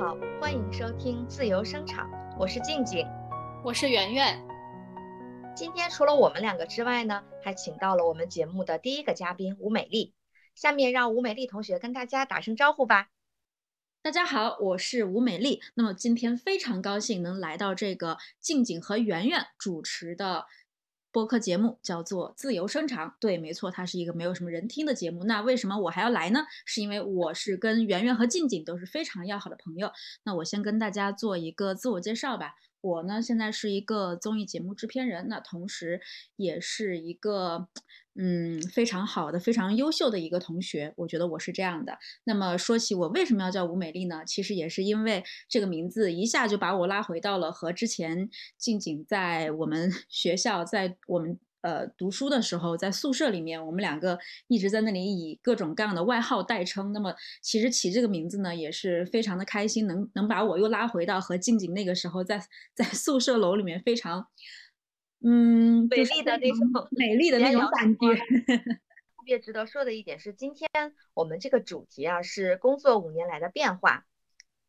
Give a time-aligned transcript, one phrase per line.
[0.00, 3.06] 好，欢迎收听自由声场，我是静静，
[3.62, 4.42] 我是圆圆。
[5.54, 10.14] 今天除了我们两个之外呢，还请到了我们节目的第一个嘉宾吴美丽。
[10.54, 13.08] 下面让吴美丽同学跟大家打声招呼吧。
[14.00, 15.60] 大家好，我是吴美丽。
[15.74, 20.46] 那么今天非常高兴能来到这个静静和圆圆主持的。
[21.12, 25.24] 播客节目叫做《自由生长》，对，没错，它是一个没有什么人听的节目。
[25.24, 26.44] 那为什么我还要来呢？
[26.64, 29.90] 是因为我是跟圆圆和静静都是非常要好的朋友。
[30.24, 32.54] 那我先跟大家做一个自我介绍吧。
[32.80, 36.00] 我呢，现在是一个综艺节目制片人，那同时
[36.36, 37.68] 也是一个
[38.14, 40.94] 嗯非常好的、非常优秀的一个同学。
[40.96, 41.98] 我觉得我是这样的。
[42.24, 44.24] 那么说起我为什么要叫吴美丽呢？
[44.26, 51.38] 其实也是因为这个名字一下就把我拉回到了和之前静静在我们 学校，在我们。
[51.62, 56.92] 呃，读书的时候在宿舍里面，我们两个一直在那里以各种各样的外号代称。
[56.92, 62.42] 那么，其实起这个名字呢，也是非常的开心，能能把我又拉回到和静静那个时候在
[62.74, 64.26] 在宿舍楼里面非常
[65.22, 68.16] 嗯美丽的那种美丽的那种感觉。
[68.16, 70.68] 特别值得说的一点是，今天
[71.12, 74.06] 我们这个主题啊是工作五年来的变化，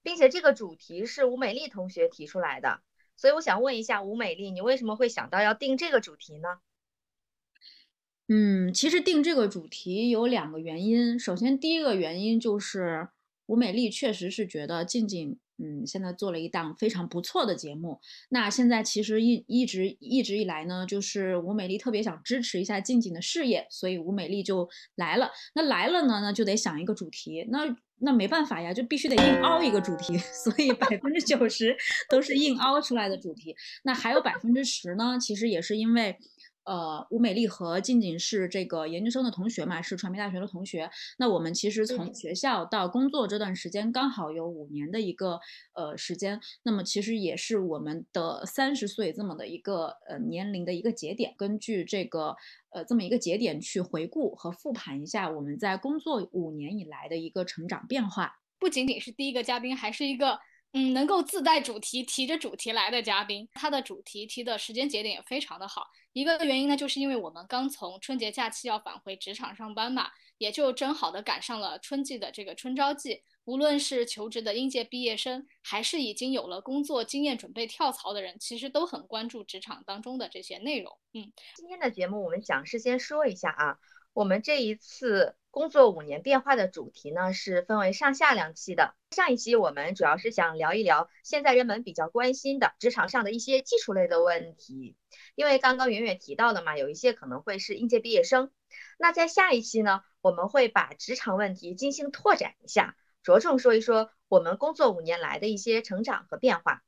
[0.03, 2.81] 并且这个主题是吴美丽同学提出来的，
[3.15, 6.59] 所以我想问一下吴美丽，你为什么会想到要定这个主题呢？
[8.33, 11.19] 嗯，其实定这个主题有两个原因。
[11.19, 13.09] 首先，第一个原因就是
[13.45, 17.99] 吴美丽确实是觉得静静，嗯，现在做了一档非常不错的节目。
[18.29, 25.29] 那现在其实一一直一直以来呢，就是吴美丽特别想支持一下静静的事业，所以吴美丽就来了。
[25.53, 27.45] 那来了呢，那就得想一个主题。
[27.49, 30.17] 那那没办法呀，就必须得硬凹一个主题。
[30.31, 31.75] 所以百分之九十
[32.09, 33.53] 都是硬凹出来的主题。
[33.83, 36.17] 那还有百分之十呢，其实也是因为。
[36.63, 40.89] 呃，吴美丽和静静是这个研究生的同学嘛，是传媒大学的同学。
[41.17, 45.39] 那我们其实从学校到工作这段时间刚好有五年的一个
[45.73, 46.39] 呃时间。
[46.63, 51.33] 那么其实也是我们的三十岁这么的一个呃年龄的一个节点。
[51.37, 52.35] 根据这个
[52.69, 58.39] 呃这么一个节点去回顾和复盘一下我们在工作五年以来的一个成长变化。
[58.59, 60.39] 不仅仅是第一个嘉宾，还是一个。
[60.73, 65.87] 嗯，能够自带主题、提着主题来的嘉宾，他的主题提的时间节点也非常的好。
[66.13, 73.21] 一个原因呢，就是因为我们刚从春节假期要返回职场上班嘛，也就正好的赶上了春季的这个春招季。
[73.45, 80.97] 无论是求职的应届毕业生，还是已经有了工作经验准备跳槽的人，其实都很关注职场当中的这些内容。
[81.13, 83.77] 嗯，今天的节目我们想事先说一下啊。
[84.13, 88.93] 我们这一次工作五年变化的主题呢，是分为上下两期的。
[89.11, 94.97] 上一期我们主要是想聊一聊现在人们比较关心的职场上的一些技术类的问题，
[95.35, 98.51] 因为刚刚远远提到的嘛，有一些可能会是应届毕业生。
[98.97, 106.83] 那在下一期呢，我们会把职场问题进行拓展一下，着重说一说我们工作五年来的一些成长和变化。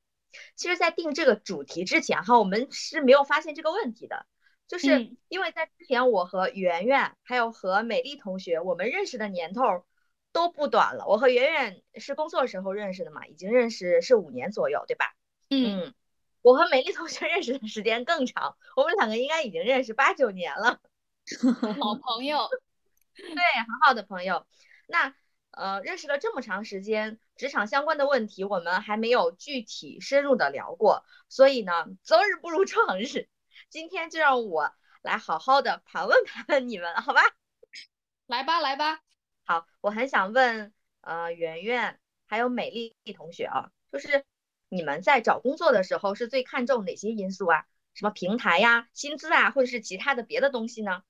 [0.55, 4.25] 其实，在定这个主题之前哈，我们是没有发现这个问题的。
[4.73, 9.85] 就是因为在之前，我和圆圆还有和美丽同学，我们认识的年头
[10.31, 11.05] 都不短了。
[11.05, 15.13] 我和圆圆是工作时候认识的嘛，已经认识是五年左右，对吧？
[15.51, 15.93] 嗯，
[16.41, 20.79] 我和美丽同学认识的时间更长，我们两个应该已经认识八九年了，
[21.79, 22.49] 好朋友，
[23.13, 24.47] 对，很好的朋友。
[24.87, 25.13] 那
[25.51, 33.29] 呃，认识了这么长时间，职场相关的问题我们还没有具体深入的聊过，所以呢，择日不如撞日。
[33.73, 37.21] 今天就让我来好好的盘问盘问你们，好吧？
[38.27, 38.99] 来吧，来吧。
[39.45, 44.25] 好，我很想问，呃，圆圆还有美丽同学啊，就是
[44.69, 47.65] 你们在找工作的时候是最看重哪些因素啊？
[47.95, 51.01] 什么平台呀、薪资啊，或者是其他的别的东西呢？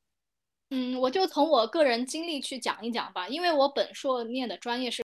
[0.69, 5.03] 嗯，我就从我个人经历去讲一讲吧，因为我本硕念的专业是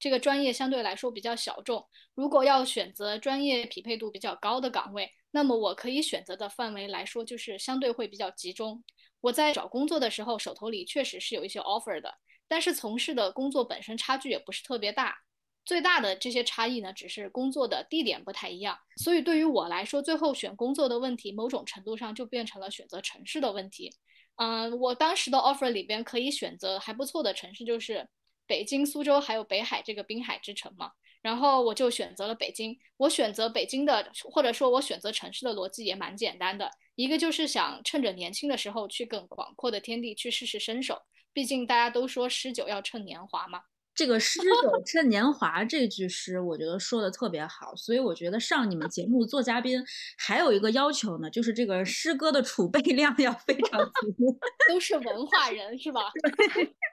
[0.00, 5.12] 这个专业相对来说比较小众，如果要选择专业匹配度比较高的岗位。
[5.34, 8.84] 那么我可以选择的范围来说，就是相对会比较集中。
[9.20, 12.14] 我在找工作的时候，手头里确实是有一些 offer 的，
[12.46, 15.16] 但是从事的工作本身差距也不是特别大。
[15.64, 18.78] 最大的这些差异呢，只是工作的地点不太一样。
[18.96, 23.92] 所以对于我来说，最后选工作的问题，某种程度上就变成了选择城市的问题。
[24.36, 28.08] 嗯，我当时的 offer 里边可以选择还不错的城市，就是
[28.46, 30.92] 北京、苏州还有北海这个滨海之城嘛。
[31.24, 32.78] 然后我就选择了北京。
[32.98, 41.00] 我选择北京的，或者说我选择城市的逻辑也蛮简单的，一个就是想趁着年轻的时候去更广阔的天地去试试身手。
[41.32, 43.62] 毕竟大家都说诗酒要趁年华嘛。
[43.94, 47.74] 这个诗酒趁年华这句诗，我觉得说的特别好。
[47.74, 49.82] 所以我觉得上你们节目做嘉宾
[50.18, 54.38] 还有一个要求呢，就是这个诗歌的储备量要非常足。
[54.68, 56.12] 都是文化人是吧？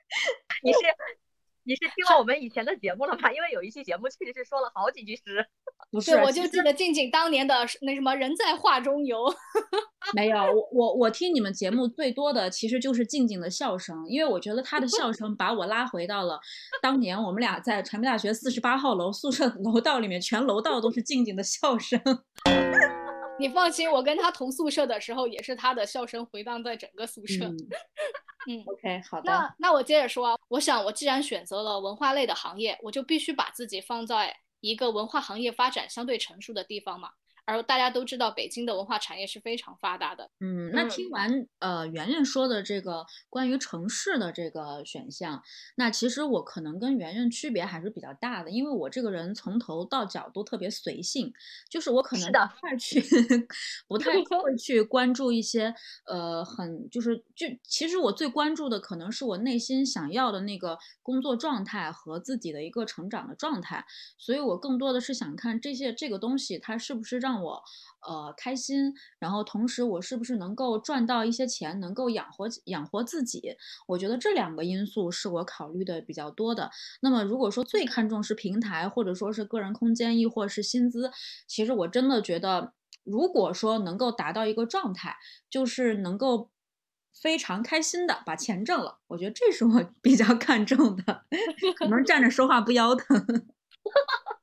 [0.64, 0.80] 你是。
[1.64, 3.32] 你是听了我们以前的节目了吗？
[3.32, 5.46] 因为有一期节目确实是说了好几句诗。
[5.92, 9.26] 不是，对，我就记得静静当年的那什么“人在画中游”，
[10.16, 16.40] 没有，我我我听你们节目最多的其实就是静静的笑声，因为我觉得她的笑声把我拉回到了
[16.82, 22.00] 当年我们俩在传媒大学四十八号楼宿舍楼道里面，全楼道都是静静的笑声。
[23.38, 27.46] 你放心，我跟她同宿舍的时候，也是她的笑声回荡在整个宿舍。
[27.46, 27.58] 嗯
[28.48, 29.32] 嗯，OK，好的。
[29.32, 37.12] 那那我接着说啊，我想我既然选择了文化类的行业，我就必须把自己放在一个文化行业发展相对成熟的地方嘛。
[37.46, 40.30] 而大家都知道，北京的文化产业是非常发达的。
[40.40, 45.42] 嗯，那嗯听完呃圆圆说的这个关于城市的这个选项，
[45.76, 51.34] 那其实我可能跟圆圆区别还是比较大的，因为我这个人从头到脚都特别随性，
[51.70, 53.02] 就是我可能不太去
[53.88, 54.12] 不太
[54.42, 55.74] 会去关注一些
[56.06, 63.86] 呃很就是就其实我最关注的可能是我内心想要的那个工作状态和自己的一个成长的状态，
[64.18, 67.64] 所以我更多的是想看这些这个东西它是不是让让我
[68.06, 73.56] 呃开心，然后同时我是不是能够赚到一些钱，能够养活养活自己。
[73.88, 76.70] 我觉得这两个因素是我考虑的比较多的。
[77.02, 81.10] 那么如果说最看重是平台，或者说是个人空间，亦或是薪资，
[81.48, 82.74] 其实我真的觉得，
[83.06, 85.16] 如果说能够达到一个状态，
[85.50, 86.52] 就是能够。
[87.22, 91.26] 非常开心的把钱挣了，我觉得这是我 比较看重的，
[91.78, 93.06] 可能站着说话不腰疼。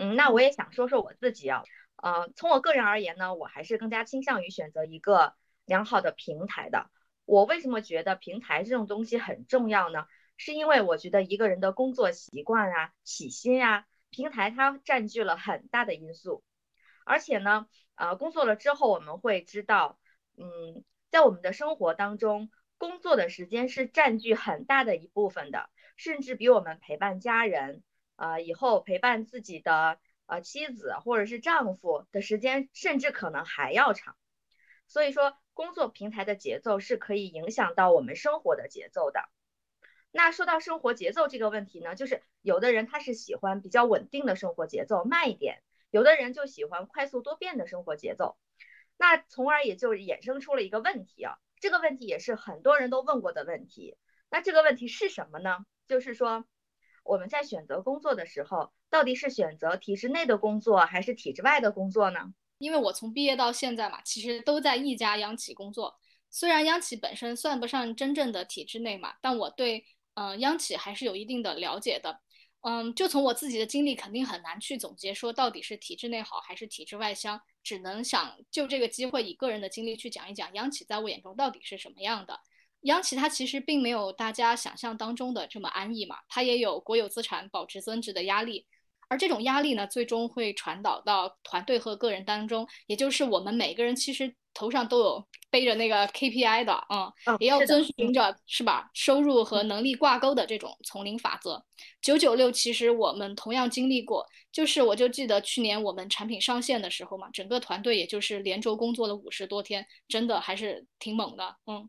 [0.00, 1.64] 嗯，那我也想说说我自己啊，
[1.96, 5.34] 呃，从我个人而言呢，我还是更加倾向于选择一个
[5.64, 6.88] 良好的平台的。
[7.24, 10.06] 我为什么觉得平台这种东西很重要呢？
[10.36, 16.44] 是因为我觉得一个人的工作习惯啊、起薪啊，平台它占据了很大的因素。
[17.04, 17.66] 而且呢，
[17.96, 19.98] 呃，工作了之后我们会知道，
[20.36, 27.82] 嗯，在我们的生活当中，工作的时间是占据很大的一部分的，甚至比我们陪伴家人。
[28.18, 34.16] 呃，以后陪伴自己的呃妻子或者是丈夫的时间，甚至可能还要长。
[34.88, 39.20] 所以说，工作平台的节奏是可以影响到我们生活的节奏的。
[40.10, 45.58] 那说到生活节奏这个问题呢，就是有的人他是喜欢比较稳定的生活节奏，慢一点；
[45.92, 48.36] 有的人就喜欢快速多变的生活节奏。
[48.96, 53.96] 那从而也就衍生出了一个问题啊，这个问题也是很多人都问过的问题。
[54.28, 55.58] 那这个问题是什么呢？
[55.86, 56.44] 就是说。
[57.08, 62.34] 我们在选择工作的时候，到底是选择体制内的工作还是体制外的工作呢？
[62.58, 65.98] 因为我从毕业到现在嘛，其实都在一家央企工作。
[66.28, 72.20] 虽然央企本身算不上真正的体制内嘛，但我对嗯、呃、央企还是有一定的了解的。
[72.60, 82.38] 嗯，就从我自己的经历，肯定很难去总结说到底是体制内好还是体制外香，只能想就这个机会以个人的经历去讲一讲央企在我眼中到底是什么样的。
[82.82, 88.66] 央企它其实并没有大家想象当中的这么安逸嘛，它也有国有资产保值增值的压力，
[89.08, 101.64] 而这种压力呢，最终会传导到团队和个人当中，也就是我们每个人其实头上都有背着那个 KPI 的，嗯，嗯也要遵循着是吧，收入和能力挂钩的这种丛林法则。
[102.00, 111.88] 九九六其实我们同样经历过，就是我就记得去年我们产品上线的时候嘛，整个团队也就是连轴工作了五十多天，真的还是挺猛的，嗯。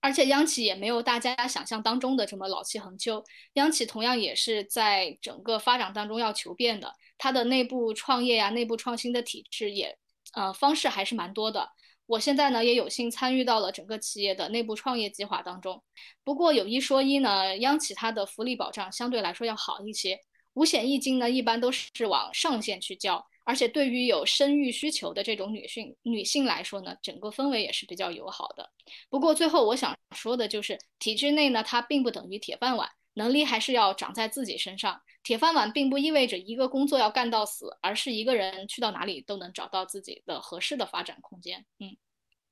[0.00, 3.24] 而且央企也没有大家想象当中的这么老气横秋，
[3.54, 9.98] 央企同样也是在整个发展当中要求变的，它的内部创业呀、内部创新的体制也，
[10.34, 11.68] 呃，方式还是蛮多的。
[12.06, 15.82] 我现在呢也有幸参与到了整个企业的内部创业计划当中。
[16.24, 20.18] 不过有一说一呢，央企它的福利保障相对来说要好一些，
[20.54, 23.26] 五险一金呢一般都是往上线去交。
[23.48, 28.70] 而且对于有生育需求的这种女性女性来说呢，整个氛围也是比较友好的。
[29.08, 35.00] 不过最后我想说的就是，体制内呢，它并不等于铁饭碗，能力还是要长在自己身上。
[35.22, 41.64] 铁饭碗并不意味着一个工作要干到死，而是一个人去到哪里都能找到自己的合适的发展空间。
[41.78, 41.96] 嗯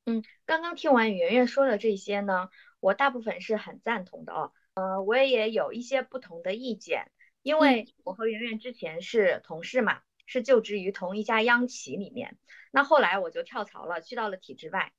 [0.07, 2.49] 嗯，刚刚听完圆圆说的这些呢，
[2.81, 4.51] 我大部分是很赞同的哦。
[4.73, 7.11] 呃，我也有一些不同的意见，
[7.43, 10.01] 因为我和圆圆之前是同事嘛。
[10.27, 12.37] 是就职于同一家央企里面，
[12.71, 14.93] 那后来我就跳槽了，去到了体制外，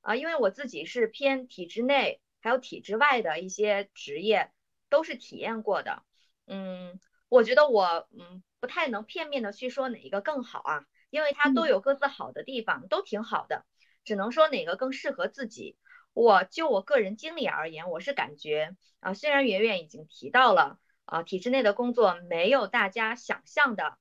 [0.00, 4.50] 啊，因为我自己是偏体制内还有体制外的一些职业
[4.88, 6.04] 都是体验过的，
[6.46, 13.66] 嗯，我觉得我嗯不太能片面的去说哪一个更好啊，因为它都有各自好的地方，都挺好的，
[14.04, 15.76] 只能说哪个更适合自己。
[16.14, 23.98] 我就我个人经历而言，我是感觉啊，虽然圆圆已经提到了啊，体制内的工作没有大家想象的。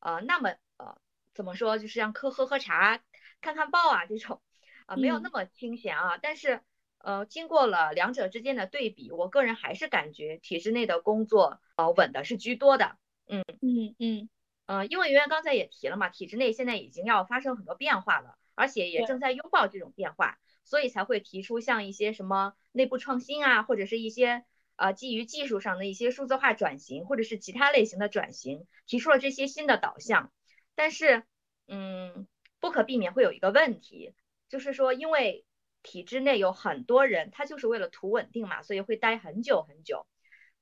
[0.00, 0.98] 呃，那么呃，
[1.34, 3.00] 怎么说，就是像喝喝喝茶、
[3.40, 4.42] 看看报啊这种，
[4.86, 6.18] 啊、呃，没有那么清闲啊。
[6.18, 6.62] 但是
[6.98, 12.96] 呃，经过了两者之间的对比，我个人还是感觉体制内的工作呃稳的是居多的。
[13.26, 14.28] 嗯嗯嗯，
[14.66, 24.44] 呃，因为圆圆刚才也提了嘛，体制内现在已经要发生很多变化了，而且也正在拥抱这种变化，所以才会提出像一些什么内部创新啊，或者是一些
[24.80, 30.32] 呃基于技术上的一些数字化转型，或者是其他类型的转型，提出了这些新的导向。
[30.74, 31.24] 但是，
[31.68, 32.26] 嗯，
[32.60, 34.14] 不可避免会有一个问题，
[34.48, 35.44] 就是说，因为
[35.82, 40.06] 体制内有很多人，他就是为了图稳定嘛，所以会待很久很久。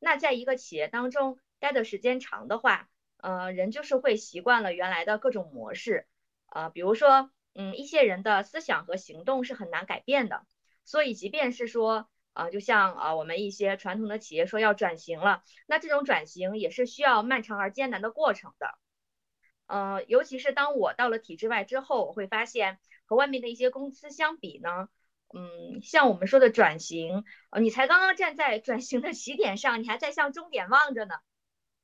[0.01, 6.09] 那在一个企业当中，待的时间长的话，呃，人就是会习惯了原来的各种模式，
[6.47, 10.45] 呃，比如说，嗯，一些人的思想和行动是很难改变的，
[10.85, 12.09] 所以即便是说，
[12.39, 18.79] 啊，就像啊，我们一些传统的企业说要转型了，那这种转型也是需要漫长而艰难的过程的，
[19.67, 24.89] 呃，尤其是当我到了体制外之后，我会发现和外面的一些公司相比呢，
[25.35, 31.17] 嗯，像我们说的转型，呃，你才刚刚站在转型的起点上，你还在向终点望着呢。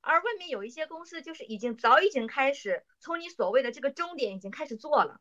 [0.03, 5.21] 而外面有一些公司，就是已经早已经开始从你所谓的这个终点已经开始做了，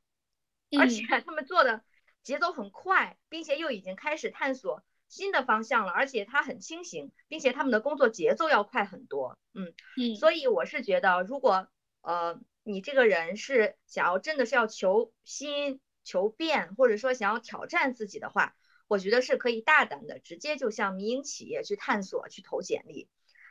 [0.79, 1.83] 而且他们做的
[2.21, 9.37] 节奏很快，并且又已经开始探索新的方向了，而且他很清醒，并且他们的工作节奏要快很多。
[9.53, 11.67] 嗯嗯，所以我是觉得，如果
[12.01, 18.55] 呃你这个人是想要真的是要求新、求变，或者说想要挑战自己的话，
[18.87, 23.07] 我觉得是可以大胆的直接就向民营企业去探索、去投简历。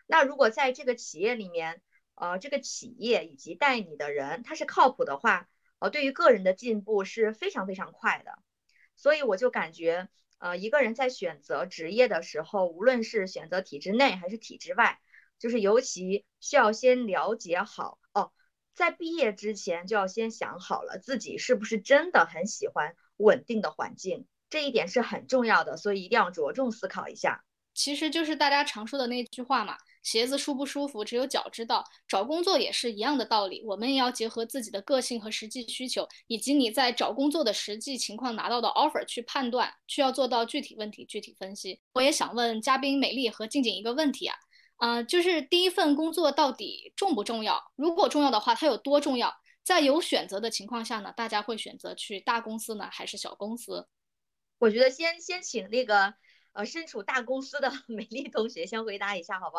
[0.09, 1.81] 那如果在这个企业里面，
[2.16, 8.37] 呃，这个企业以及带你的人他是靠谱的话，呃，对于个人的进步是非常非常快的。
[8.97, 10.09] 所以我就感觉，
[10.43, 14.99] 呃，一个人在选择职业的时候，无论是选择体制内还是体制外，
[15.39, 18.33] 就是尤其需要先了解好哦，
[18.75, 27.45] 在毕业之前就要先想好了自己是不是真的很喜欢稳定的环境，这一点是很重要的，所以一定要着重思考一下。
[27.73, 29.77] 其实就是大家常说的那句话嘛。
[30.02, 31.85] 鞋子舒不舒服，只有脚知道。
[32.09, 41.80] 找工作也是一样的道理，我们也要结合自己的个性和实际需求，以及你在找工作的实际情况拿到的 offer 去判断，需要做到具体问题具体分析。
[41.92, 44.37] 我也想问嘉宾美丽和静静一个问题啊，
[44.76, 47.73] 啊，就是第一份工作到底重不重要？
[47.76, 49.32] 如果重要的话，它有多重要？
[49.62, 53.87] 在有选择的情况下呢，大家会选择去大公司呢，还是小公司？
[54.59, 56.14] 我觉得先先请那个
[56.52, 59.59] 呃身处大公司的 美丽同学先回答一下，好不？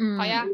[0.00, 0.44] 嗯，好呀。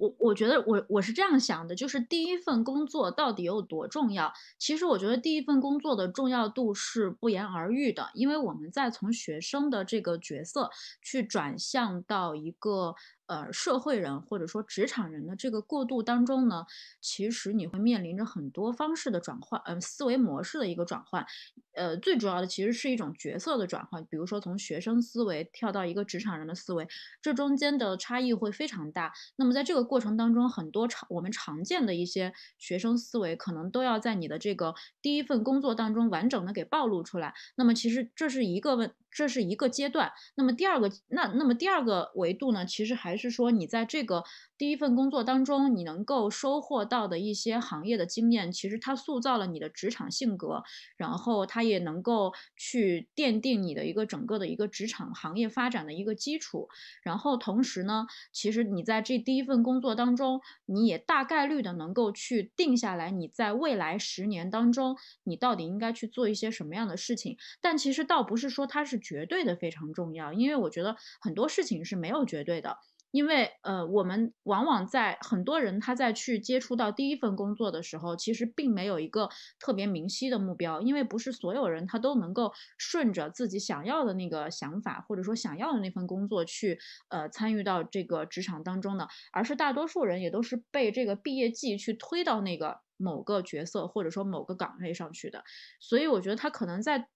[0.00, 4.32] 我我觉得我我是这样想的，就是第一份工作到底有多重要？
[4.58, 10.70] 其实我觉得第一份工作的重要度是不言而喻的，因为我们在从学生的这个角色
[11.02, 12.94] 去转向到一个。
[13.28, 16.64] 呃，社会人或者说职场人的这个过渡当中呢，
[16.98, 21.26] 其实你会面临着很多方式的转换，呃，思维模式的一个转换，
[21.74, 26.88] 呃，最主要的其实是一种角色的转换，比如说从学生思维跳到一个职场人的思维，
[27.20, 29.12] 这中间的差异会非常大。
[29.36, 37.34] 那么在这个过程当中，很多常我们常见的一些学生思维，可能都要在你的这个第一份工作当中完整的给暴露出来。
[37.56, 38.90] 那么其实这是一个问。
[39.10, 42.66] 这是一个阶段，那么第二个，那那么第二个维度呢？
[42.66, 44.22] 其实还是说，你在这个
[44.58, 50.62] 第一份工作当中，你能够收获到的一些行业的经验，其实它塑造了你的职场性格，
[50.98, 56.68] 然后它也能够去奠定你的一个整个的一个职场行业发展的一个基础。
[57.02, 67.38] 然后同时呢，其实你在这第一份工作当中，你也大概率的能够去定下来，你在未来十年当中，你到底应该去做一些什么样的事情。
[67.62, 68.98] 但其实倒不是说它是。
[69.08, 72.78] 绝对的非常重要，因为我觉得很多事情是没有绝对的，
[73.10, 95.42] 因为呃，我们往往在很多人他在去接触到第一份工作的时候，其实并没有一个特别明晰的目标，因为不是所有人他都能够顺着自己想要的那个想法，或者说想要的那份工作去呃参与到这个职场当中的，而是大多数人也都是被这个毕业季去推到那个某个角色或者说某个岗位上去的，
[95.80, 97.08] 所以我觉得他可能在。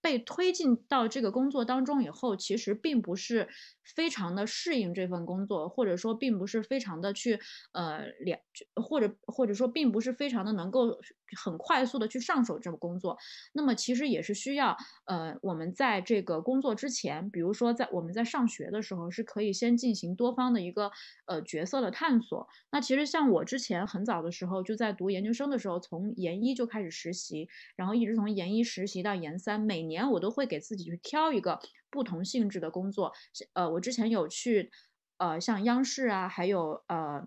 [0.00, 3.48] 被推进到这个工作当中以后，其实并不是
[3.94, 7.38] 非常的适应这份工作，或者说并不是非常的去
[7.72, 8.38] 呃了，
[8.82, 10.98] 或者或者说并不是非常的能够
[11.36, 13.18] 很快速的去上手这个工作。
[13.52, 20.90] 那么其实也是需要呃我们在这个工作之前，比如说在我们在上学的时候，是可以先进行多方的一个
[21.26, 22.48] 呃角色的探索。
[22.70, 31.60] 那其实像我之前很早的时候就在读研究生的时候，从研一就开始实习，然后一直从研一实习到研三，每年我都会给自己去挑一个
[31.90, 33.12] 不同性质的工作，
[33.52, 34.70] 呃，我之前有去，
[35.16, 37.26] 呃，像央视啊，还有呃，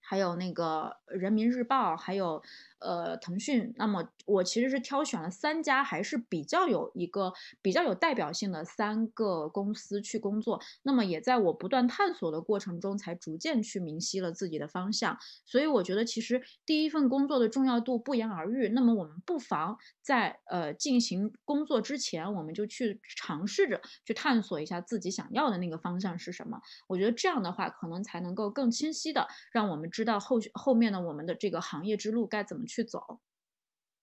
[0.00, 2.42] 还有那个人民日报，还有
[2.80, 7.32] 呃腾讯，那么我其实是挑选了三家还是比较有一个
[7.62, 10.60] 比较有代表性的三个公司去工作。
[10.82, 15.18] 那么也在我不断探索的过程中，才逐渐去明晰了自己的方向。
[15.44, 18.68] 所以我觉得其实第一份工作的重要度不言而喻。
[18.68, 26.60] 那么我们不妨在呃进行工作之前，我们就去尝试着去探索一下自己想要的那个方向是什么。
[26.86, 33.18] 我觉得这样的话，可能才能够更清晰的让我们知道后续后面的我们的这个行业之路该怎么去走。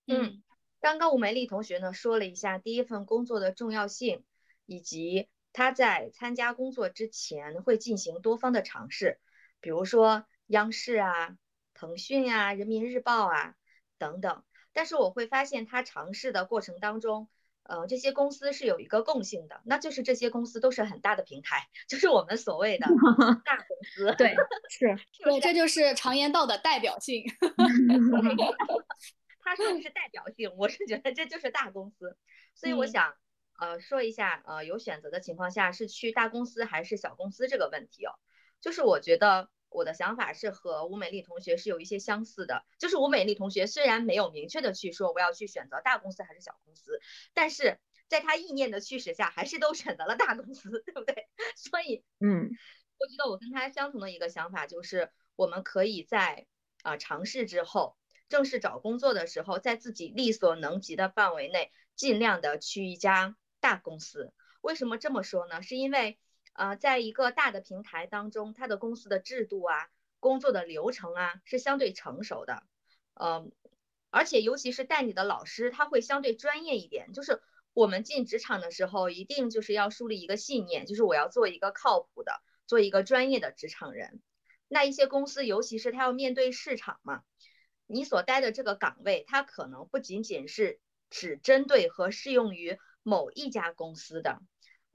[0.08, 0.44] 嗯，
[0.82, 4.26] 刚刚吴美丽同学呢说了一下第一份工作的重要性，
[4.66, 9.20] 以及她在参加工作之前会进行多方的尝试，
[9.62, 11.38] 比如说央视啊、
[11.74, 13.56] 腾讯啊、人民日报啊
[13.98, 14.44] 等等。
[14.74, 17.30] 但是我会发现，她尝试的过程当中。
[17.68, 22.86] 呃，这些公司是有一个共性的，那就是这些公司都是很大的平台， 就是我们所谓的
[23.44, 24.14] 大公司。
[24.18, 24.36] 对，
[24.70, 27.24] 是，对，这就是常言道的代表性。
[29.40, 32.18] 他说的是代表性，我是觉得这就是大公司。
[32.54, 33.14] 所以我想，
[33.60, 38.14] 呃，说一下，呃，有选择的情况下是去大公司还是小公司这个问题哦。
[38.62, 39.50] 就是我觉得。
[39.76, 47.00] 我的想法是和吴美丽同学是有一些相似的，就是吴美丽同学虽然没有明确的去说我要去选择大公司还是小公司，
[47.34, 47.78] 但是
[48.08, 51.28] 在她意念的驱使下，还是都选择了大公司，对不对？
[51.58, 52.50] 所以，嗯，
[52.98, 56.48] 我觉得我跟她相同的一个想法就是，我们可以在
[56.82, 57.98] 啊尝试之后，
[58.30, 64.32] 正式找工作的时候，在自己力所能及的范围内，尽量的去一家大公司。
[64.62, 65.62] 为什么这么说呢？
[65.62, 66.18] 是因为。
[66.56, 69.90] 呃，在一个大的平台当中，它的公司的制度啊、
[70.22, 72.64] 工作的流程啊是相对成熟的，
[73.14, 73.52] 嗯，
[74.10, 77.12] 而且尤其是带你的老师，他会相对专业一点。
[77.12, 77.42] 就是
[77.74, 84.22] 我们进职场的时候，一定就是要树立一个信念，就是我要做一个靠谱的、做一个专业的职场人。
[84.70, 87.24] 那一些公司，尤其是他要面对市场嘛，
[87.86, 94.42] 你所待的这个岗位，它可能不仅仅是只针对和适用于某一家公司的。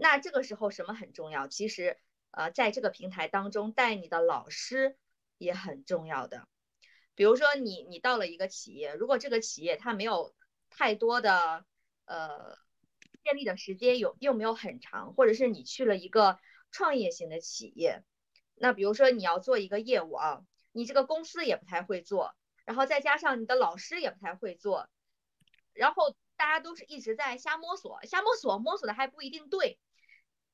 [0.02, 1.46] 那这个时候什么很重要？
[1.46, 1.98] 其实，
[2.30, 4.96] 呃，在这个平台当中带你的老师
[5.36, 6.48] 也很重要的。
[7.14, 10.34] 比如说，你你到了一个企业，如果这个企业它没有
[10.70, 11.66] 太多的
[12.06, 12.56] 呃
[13.22, 16.38] 建立的时间，有又没有很长，或者是你去了一个
[16.70, 18.02] 创业型的企业，
[18.54, 20.40] 那比如说你要做一个业务啊，
[20.72, 22.34] 你这个公司也不太会做，
[22.64, 24.88] 然后再加上你的老师也不太会做，
[25.74, 29.78] 然后大家都是一直在瞎摸索，瞎摸索，摸索的还不一定对。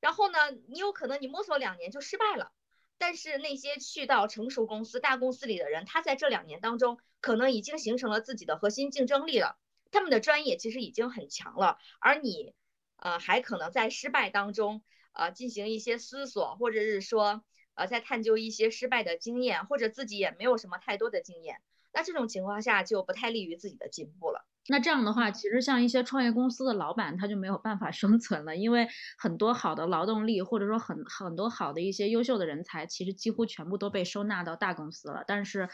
[0.00, 2.52] 然后呢，你有可能你摸索两年就失败了，
[2.98, 9.58] 但是那些去到成熟公司、大公司里的人，他在这两年当中可能已经形成了自己的核心竞争力了，
[9.90, 12.54] 他们的专业其实已经很强了，而你，
[12.96, 14.82] 呃，还可能在失败当中，
[15.12, 17.42] 呃，进行一些思索，或者是说，
[17.74, 21.60] 呃，在探究一些失败的经验，或者自己也没有什么太多的经验，
[21.96, 24.46] 那这种情况下就不太利于自己的进步了。
[24.68, 35.24] 那这样的话，其实像一些创业公司的老板，他就没有办法生存了，因为很多好的劳动力，或者说很很多好的一些优秀的人才，其实几乎全部都被收纳到大公司了。
[35.26, 35.66] 但是，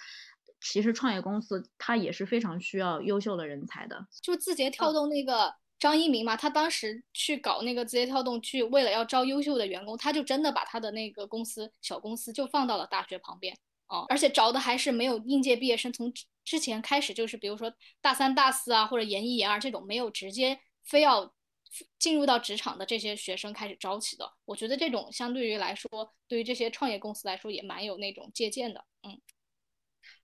[0.60, 4.06] 其实创业公司它也是非常需要优秀的人才的。
[4.22, 13.56] 就字节跳动那个张一鸣嘛，他当时去搞那个字节跳动，去为了要招优秀的员工，他就真的把他的那个公司小公司就放到了大学旁边。
[13.92, 21.34] 哦，而且招的还是没有应届毕业生，从之之前开始就是，比如说大三、大四啊，或者研一、研二这种没有直接非要
[21.98, 24.32] 进入到职场的这些学生开始招起的。
[24.46, 28.82] 我觉得这种相对于来说，对于这些创业公司来说也蛮有那种借鉴的。
[29.02, 29.20] 嗯，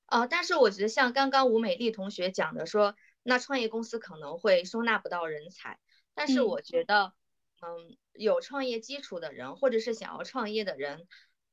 [0.07, 5.79] 啊，但是我觉得像刚刚吴美丽同学讲的说，那创业公司可能会收纳不到人才，
[6.15, 7.13] 但是我觉得，
[7.61, 11.07] 嗯，有创业基础的人，或者是想要创业的人。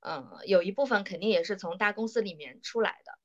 [0.08, 3.18] 嗯，有一部分肯定也是从大公司里面出来的，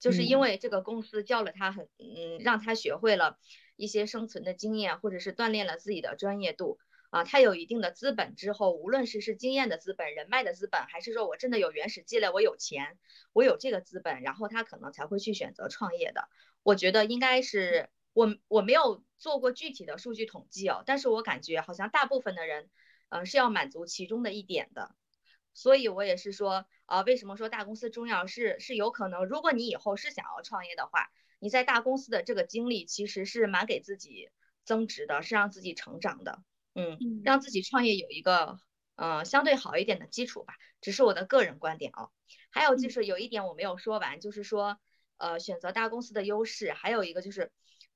[0.00, 3.38] 就是因为这个公司教了他很，嗯，让他学会了
[3.76, 6.78] 一些生存的经验，或者是锻炼了自己的专业度
[7.10, 12.98] 啊，他有一定的资本之后，无论是是经验的资本、人脉的资本，还是说我真的有原始积累，我有钱，
[13.34, 16.30] 我有这个资本，然后他可能才会去选择创业的。
[16.62, 22.70] 我觉得应该是我我没有做过具体的数据统计哦，但是我感觉好像大部分的人，
[23.10, 24.94] 嗯，是要满足其中的一点的。
[25.56, 28.26] 所以，我也是说，啊，为什么说大公司重要？
[28.26, 34.28] 是是有可能，如果你以后是想要创业的话，你在大公司的这个经历其实是蛮给自己
[34.64, 36.42] 增值的，是让自己成长的，
[36.74, 38.58] 嗯，让自己创业有一个，
[38.96, 40.54] 呃，相对好一点的基础吧。
[40.82, 42.10] 只是我的个人观点哦。
[42.50, 44.78] 还有就是有一点我没有说完，就是说，
[45.16, 47.50] 呃，选择大公司的优势，还有一个就是，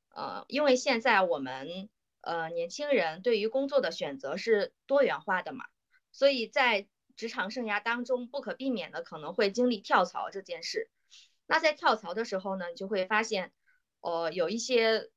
[0.08, 1.90] 呃，因为现在我们，
[2.22, 5.66] 呃，年轻人对于工作的选择是多元化的嘛，
[6.10, 6.88] 所以在
[7.20, 10.88] 职场生涯当中不可避免的可能会经历跳槽这件事。
[11.44, 13.52] 那在跳槽的时候呢，你就会发现，
[14.00, 15.11] 呃，有一些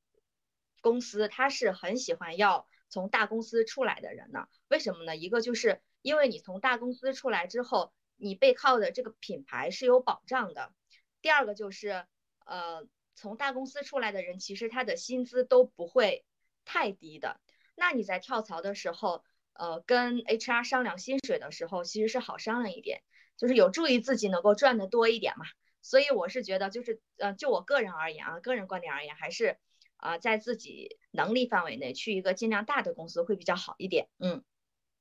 [0.82, 4.50] 公司他是很喜欢要从大公司出来的人呢。
[4.68, 5.16] 为什么呢？
[5.16, 10.74] 一个就是因为你从大公司出来之后，你背靠的这个品牌是有保障的。
[11.22, 12.06] 第二个就是，
[12.46, 12.86] 呃，
[13.16, 16.26] 从大公司出来的人，其实他的薪资都不会
[16.66, 17.40] 太低的。
[17.76, 23.02] 那你在跳槽的时候，呃，跟 HR 商量薪水的时候，其实是好商量一点，
[23.38, 25.46] 就是有助于自己能够赚的多一点嘛。
[25.82, 29.58] 所以我是觉得，就是呃，就我个人而言啊，个人观点而言，还是
[29.98, 34.08] 啊，在自己能力范围内去一个尽量大的公司会比较好一点。
[34.20, 34.44] 嗯。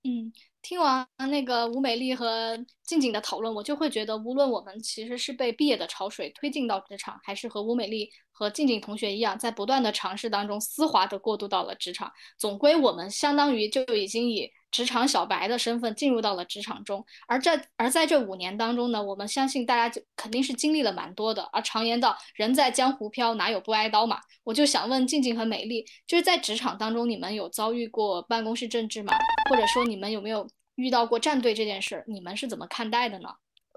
[0.05, 14.51] 嗯，听完那个吴美丽和静静的讨论，我就会觉得，无论我们其实是被毕业的潮水推进到职场，还是和吴美丽和静静同学一样，在不断的尝试当中丝滑的过渡到了职场，总归我们相当于就已经以。
[14.73, 21.43] 职场小白的身份进入到了职场中，而在而在这五年当中呢，我们相信大家就肯定是经历了蛮多的。
[21.53, 24.19] 而常言道，人在江湖飘，哪有不挨刀嘛？
[24.43, 29.13] 我就想问静静和美丽，就是在职场当中，你们有遭遇过办公室政治吗？
[29.51, 32.03] 或者说你们有没有遇到过站队这件事？
[32.09, 33.29] 你们是怎么看待的呢？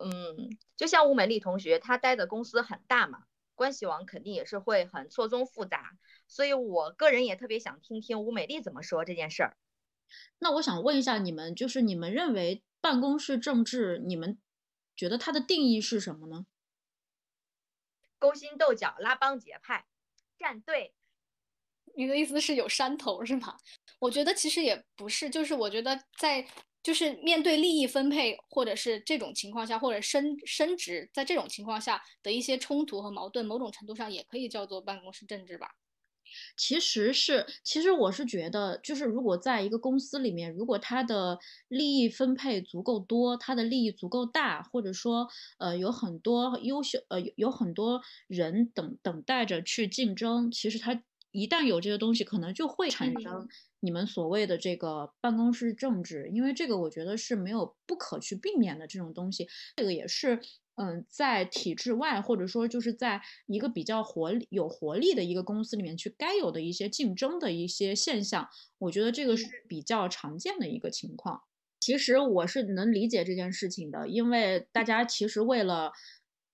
[0.02, 3.20] 嗯，就像吴美丽同学，她待的公司很大嘛，
[3.54, 5.92] 关系网肯定也是会很错综复杂，
[6.30, 9.58] 所以我个人也特别想听听吴美丽怎么说这件事儿。
[10.39, 14.38] 那我想问一下你们，就是你们认为办公室政治，你们
[14.96, 16.46] 觉得它的定义是什么呢？
[18.18, 19.86] 勾心斗角、拉帮结派、
[20.38, 20.94] 站队。
[21.98, 23.58] 你的意思是有山头是吗？
[24.00, 26.46] 我觉得其实也不是，就是我觉得在
[26.84, 35.76] 就是面对利益分配或者是这种情况下，或者升升职在这种情况下的一些冲突和矛盾，某种程度上也可以叫做办公室政治吧。
[36.58, 53.48] 其实是，其实我是觉得，就是如果在一个公司里面，如果它的利益分配足够多，它的利益足够大，或者说，呃，有很多优秀，呃，有很多人等等待着去竞争，其实它一旦有这些东西，可能就会产生
[53.82, 60.39] 你们所谓的这个办公室政治，因为这个我觉得是没有不可去避免的这种东西，这个也是。
[60.76, 71.42] 嗯，在体制外，或者说就是在一个比较活力、有活力的一个公司里面去，该有的一些竞争的一些现象，我觉得这个是比较常见的一个情况。
[71.80, 75.92] 其实我是能理解这件事情的，因为大家其实为了。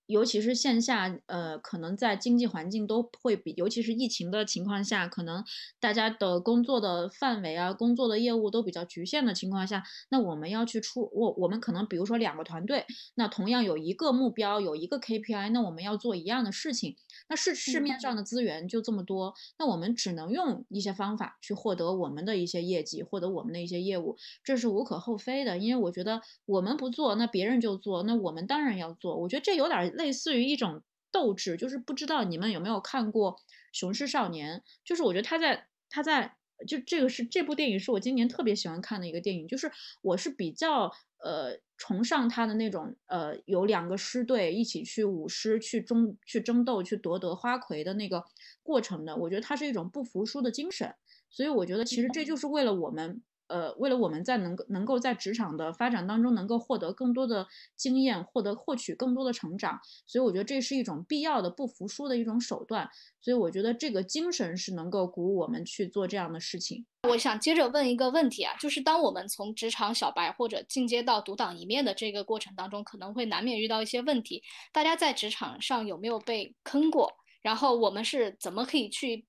[0.08, 5.44] 尤其是线下，呃，可能在经济环境都会比，尤其是疫情的情况下，可能
[5.80, 12.86] 大家的工作的范围啊，工作的业务都比较局限的情况下，那我们要去出我我们可能比如说两个团队，
[13.16, 16.96] 那同样有一个目标，有一个 KPI，那我们要做一样的事情，
[17.32, 29.96] 那市市面上的资源就这么多，那我们只能用一些方法去获得我们的一些业绩，获得我们的一些业务，这是无可厚非的，因为我觉得我们不做，那别人就做，那我们当然要做，我觉得这有点。
[29.96, 33.34] 类似于一种斗志，就是不知道你们有没有看过
[33.72, 36.36] 《雄狮少年》，就是我觉得他在他在
[36.68, 40.92] 就这个是这部电影是我今年特别喜欢看的一个电影，就是我是比较
[41.24, 48.24] 呃崇尚他的那种呃有两个师队一起去舞狮去争去争斗去夺得花魁的那个
[48.62, 50.94] 过程的，我觉得它是一种不服输的精神，
[51.32, 53.24] 所以我觉得其实这就是为了我们。
[53.52, 62.90] 呃，为了我们在能够能够在职场的发展当中能够获得更多的经验，获得获取更多的成长，所以我觉得这是一种必要的不服输的一种手段。
[63.20, 66.86] 所以我觉得这个精神是能够鼓舞我们去做这样的事情。
[67.10, 74.42] 我想接着问一个问题啊，就是当我们从职场小白或者进阶到独当一面的这个过程当中，可能会难免遇到一些问题。
[74.72, 77.12] 大家在职场上有没有被坑过？
[77.42, 79.26] 然后我们是怎么可以去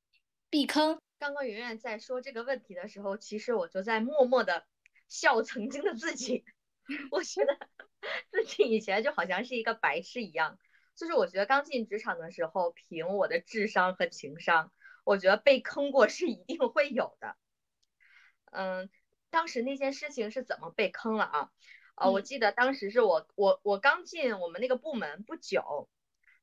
[0.49, 0.99] 避坑？
[1.23, 4.67] 刚刚圆圆在说这个问题的时候，其实我就在默默的
[5.09, 6.45] 笑曾经的自己。
[7.13, 7.57] 我觉得
[8.33, 10.59] 自己以前就好像是一个白痴一样，
[10.97, 14.73] 就是我觉得刚进职场的时候，凭我的智商和情商，
[15.05, 17.37] 我觉得被坑过是一定会有的。
[18.51, 18.91] 嗯，
[19.31, 21.53] 当时那件事情是怎么被坑了啊？
[21.95, 25.89] 啊，我记得当时是我我我刚进我们那个部门不久，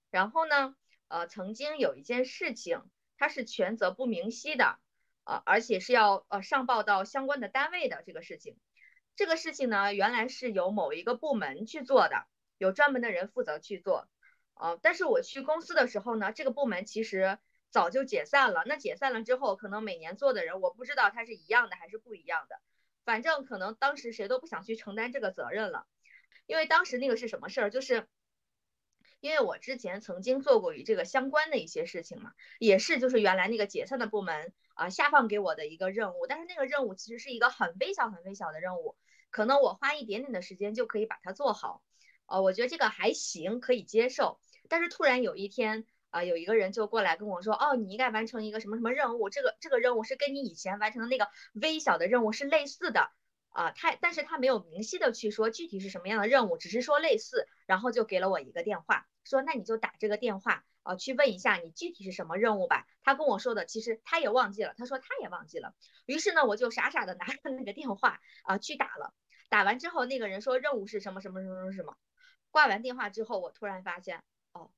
[0.09, 0.73] 然后呢，
[1.09, 2.81] 呃，曾经有一件事情。
[3.19, 4.79] 它是权责不明晰的，
[5.25, 8.57] 呃，而且是要呃上报到相关的单位的这个事情。
[9.17, 12.25] 这个事情呢，原来是由某一个部门去做的，
[12.57, 14.07] 有专门的人负责去做。
[14.53, 17.37] 呃，但是我去公司的时候呢，这个部门其实
[17.69, 18.63] 早就解散了。
[18.65, 22.61] 那解散了之后，可能每年做的人，我不知道他是一样的还是不一样的。
[23.03, 25.85] 反正可能当时谁都不想去承担这个责任了，
[26.45, 28.07] 因为当时那个是什么事儿，就是。
[29.19, 38.95] 因为我之前曾经做过与这个相关的一些事情嘛，也是就是原来那个解散的部门啊下放给我的一个任务，但是那个任务其实是一个很微小很微小的任务，
[39.29, 41.83] 可能我花一点点的时间就可以把它做好，
[42.27, 44.39] 呃，我觉得这个还行，可以接受。
[44.69, 53.11] 但是突然有一天，啊，有一个人就过来跟我说，哦，你应该完成一个什么什么任务，这个这个任务是跟你以前完成的那个微小的任务是类似的。
[53.49, 62.87] 啊，他但是他没有明晰的去说具体是什么样的任务，只是说类似，然后就给了我一个电话，说那你就打这个电话啊，去问一下你具体是什么任务吧。
[63.03, 65.73] 他跟我说的，其实他也忘记了，他说他也忘记了。
[66.05, 69.13] 于是呢，我就傻傻的拿着那个电话啊去打了，
[69.49, 71.97] 打完之后那个人说任务是什么什么什么什么什么，
[72.51, 74.71] 挂完电话之后，我突然发现，哦，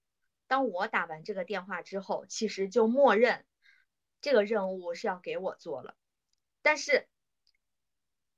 [0.48, 3.46] 当我打完这个电话之后，其实就默认
[4.22, 5.96] 这个任务是要给我做了，
[6.62, 7.08] 但是。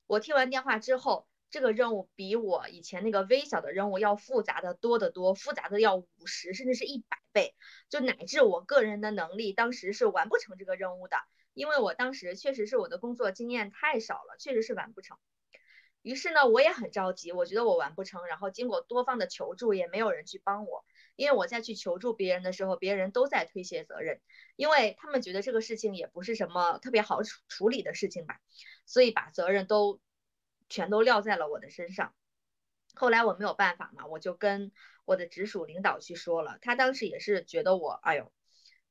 [0.07, 7.55] 我听完电话之后，这个任务比我以前那个微小的任务要复杂的多得多，复杂的要五十甚至是一百倍，
[7.89, 11.17] 就乃至我个人的能力当时是完不成这个任务的，
[11.53, 15.17] 因为我当时确实是我的工作经验太少了，确实是完不成。
[16.01, 20.83] 于是呢，我也很着急，我觉得我完不成，然后经过多方的求助，也没有人去帮我，
[21.15, 24.19] 因为我在去求助别人的时候，别人都在推卸责任，
[24.55, 28.39] 因为他们觉得这个事情也不是什么特别好处处理的事情吧。
[28.85, 30.01] 所以把责任都
[30.69, 32.13] 全都撂在了我的身上。
[32.95, 34.71] 后来我没有办法嘛，我就跟
[35.05, 36.57] 我的直属领导去说了。
[36.61, 38.31] 他当时也是觉得我，哎呦，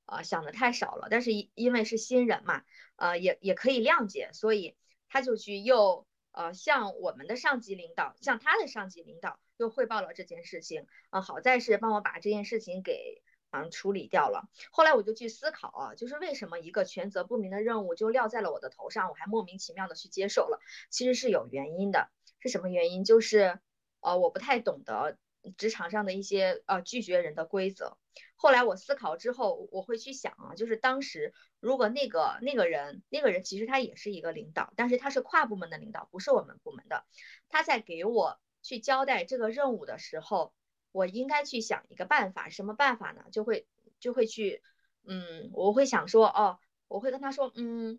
[0.07, 1.09] 啊想的太少了。
[1.11, 2.65] 但是因为是新人嘛，
[2.97, 4.77] 呃也也可以谅解，所以
[5.09, 10.87] 他就去又呃向我们的上级领导，向他的上级领导就汇报了这件事情。
[11.11, 13.23] 啊，好在是帮我把这件事情给。
[13.55, 14.49] 嗯，处理掉了。
[14.71, 20.59] 后来我就去思考啊，就是为什么一个权责不明的任务就撂在了我的头上，我还莫名其妙的去接受了。
[20.89, 22.09] 其实是有原因的，
[22.41, 23.05] 是什么原因？
[23.05, 23.61] 就是
[24.01, 25.19] 呃，我不太懂得
[25.59, 27.99] 职场上的一些呃拒绝人的规则。
[28.37, 37.05] 后来我思考之后，我会去想啊，就是当时如果那个那个人那个人其实他也是一个领导，但是他是跨部门的领导，不是我们部门的。
[37.51, 40.55] 他在给我去交代这个任务的时候。
[40.95, 43.25] 我应该去想一个办法，什么办法呢？
[43.33, 43.67] 就会
[43.99, 44.63] 就会去，
[45.07, 47.99] 嗯，我会想说，哦，我会跟他说，嗯，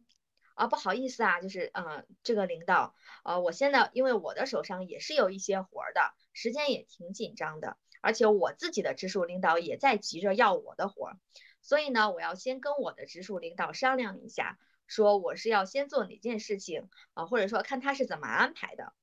[0.54, 11.18] 啊，不好意思啊，就是，嗯，这个领导，呃，我现在因为我的手上也是有一些活儿的，时间也挺紧张的，而且我自己的直属领导也在急着要我的活儿，
[11.64, 18.94] 所以呢，我要先跟我的直属领导商量一下，说我是要先做哪件事情啊，或者说看他是怎么安排的，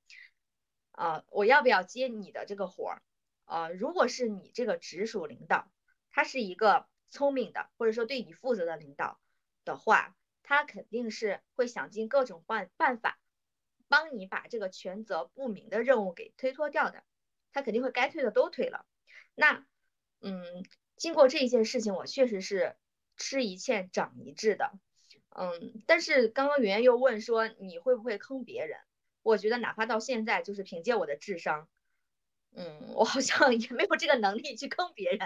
[1.00, 3.02] 啊，我要不要接你的这个活儿？
[3.46, 5.72] 啊，如果是你这个直属领导，
[6.10, 9.18] 他是一个聪明的，或者说对你负责的领导
[9.64, 13.18] 的话，他肯定是会想尽各种办办法，
[13.88, 17.02] 帮你把这个权责不明的任务给推脱掉的。
[17.50, 18.84] 他肯定会该推的都推了。
[19.34, 19.64] 那，
[20.20, 20.44] 嗯，
[20.96, 22.76] 经过这一件事情，我确实是
[23.16, 24.70] 吃一堑长一智的。
[25.30, 28.78] 嗯，但是刚刚圆圆又问说你会不会坑别人？
[29.22, 31.68] 我觉得哪怕到现在，就是凭借我的智商。
[32.56, 35.20] 嗯，我好像也没有这个能力去坑别人，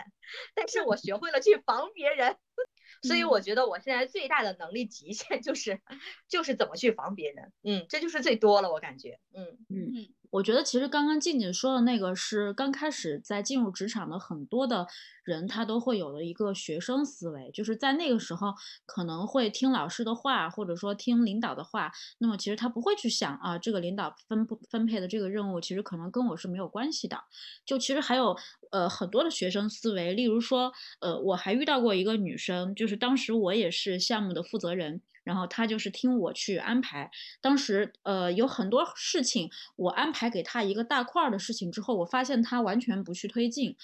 [0.55, 2.37] 但是我学会了去防别人，
[3.03, 5.81] 所以我觉得我现在最大的能力极限就是，
[6.29, 7.53] 就是怎么去防别人。
[7.63, 9.21] 嗯，这就是最多了，我感觉。
[9.33, 10.15] 嗯嗯嗯。
[10.35, 14.89] 我觉得其实刚刚静静说的那个是刚开始在进入职场的很多的
[15.23, 18.53] 人他都会有的一个学生思维，就是在那个时候
[18.85, 27.23] 可能会听老师的话，或者说听领导的话，那么其实他不会去想啊，这个领导分不分配的这个任务其实可能跟我是没有关系的。
[27.65, 28.37] 就其实还有
[28.73, 35.01] 呃很多的学生思维，例如说呃我还遇到过一个女生，就是当时我也是项目的负责人。
[35.25, 37.11] 然后他就是听我去安排，
[37.41, 43.77] 当时呃有很多事情我安排给他一个大块儿的事情之后，我发现他完全不去推进，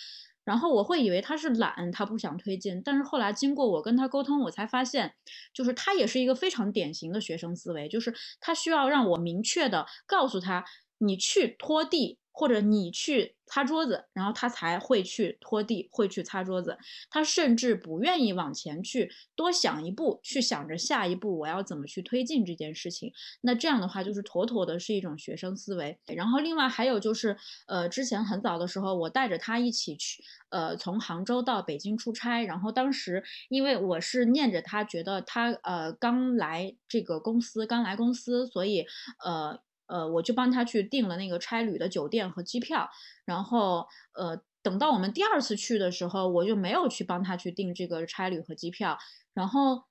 [0.44, 5.14] 然后我会以为他是懒，他不想推进，但是后来经过我跟他沟通，我才发现，
[5.52, 10.64] 就是他也是一个非常典型的学生思维，就是他需要让我明确的告诉他，
[10.98, 12.18] 你去拖地。
[12.40, 16.78] 或者你去擦桌子，然后他才会去拖地，会去擦桌子。
[17.10, 23.12] 他甚至不愿意往前去多想一步，去想着下一步我要怎么去推进这件事情。
[23.42, 25.98] 那这样的话，就是妥妥的是一种学生思维。
[26.06, 32.42] 然后另外还有就是，呃，之前很早的时候，我带着他一起去，呃，从杭州到北京出差。
[32.44, 38.86] 然后当时因为我是念着他，觉得他呃刚来这个公司，刚来公司，所以
[39.22, 39.60] 呃。
[39.90, 42.88] 呃，我就帮他去订了那个差旅的酒店和机票，
[43.24, 48.96] 然后呃，等到我们第二次去的时候，我就没有去帮他去订这个差旅和机票。
[49.34, 49.82] 然后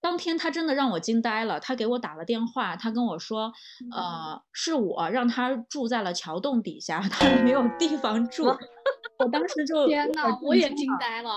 [0.00, 3.52] 当天他真的让我惊呆了，他给我打了电话，他跟我说，
[3.94, 8.44] 呃，是我让他住在了桥洞底下，他 没有地方住。
[9.18, 11.30] 我当时就天呐，我也惊呆了。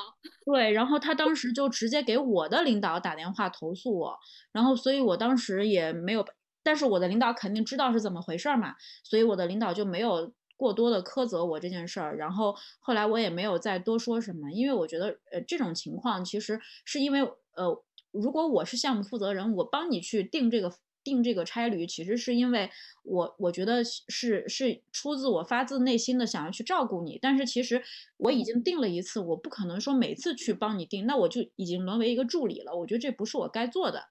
[0.45, 4.19] 对，然后他当时就直接给我的领导打电话投诉我，
[4.51, 6.25] 然后所以我当时也没有。
[6.69, 17.21] 但是我的领导肯定知道是怎么回事嘛，所以我的领导就没有过多的苛责我这件事儿，然后后来我也没有再多说什么，因为我觉得呃这种情况其实是因为
[17.55, 20.71] 呃如果我是项目负责人，我帮你去定这个。
[21.01, 22.69] 定这个差旅，其实是因为
[23.03, 27.81] 我我觉得是是出自我发自内心的想要去照顾你，但是其实
[28.17, 32.75] 我已经定了一次，我不可能说每次去帮你定，那我就已经沦为一个助理了。
[32.75, 34.09] 我觉得这不是我该做的，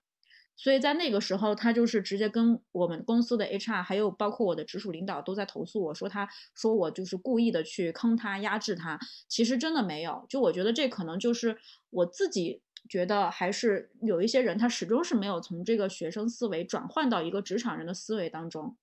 [0.59, 10.27] 所以在那个时候，他就是直接跟我们公司的 HR，还有包括我的直属领导都在投诉我说，他说我就是故意的去坑他、压制他，其实真的没有。
[10.29, 11.57] 就我觉得这可能就是
[11.88, 12.61] 我自己。
[12.88, 18.77] 觉得还是有一些人，他始终是没有从这个学生思维转换到一个职场人的思维当中。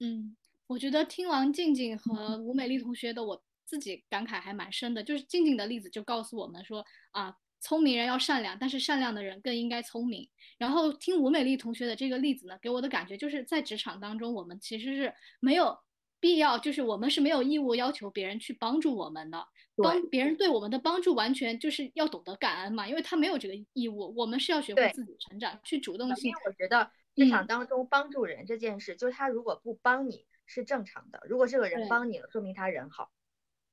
[0.00, 0.34] 嗯，
[0.66, 5.04] 我觉得听完静静和吴美丽同学的，我自己感慨还蛮深的。
[5.04, 10.28] 就是静静的例子就告诉我们说啊，聪明人要善良，但是善良的人更应该聪明。
[10.58, 15.78] 然后听吴美丽同学的这个例子呢，给我的感觉就是在职场当中，我们其实是没有
[16.20, 19.46] 必要，就是我们是没有义务要求别人去帮助我们的。
[19.80, 26.30] 帮别人对我们的帮助，完全就是要懂得感恩嘛，因为他没有这个义务，我们是要学会自己成长，去主动性。
[26.30, 33.12] 因为我觉得职场当中帮助人这件事，就是他如果不帮你是正常的，如果这个人帮你了，说明他人好。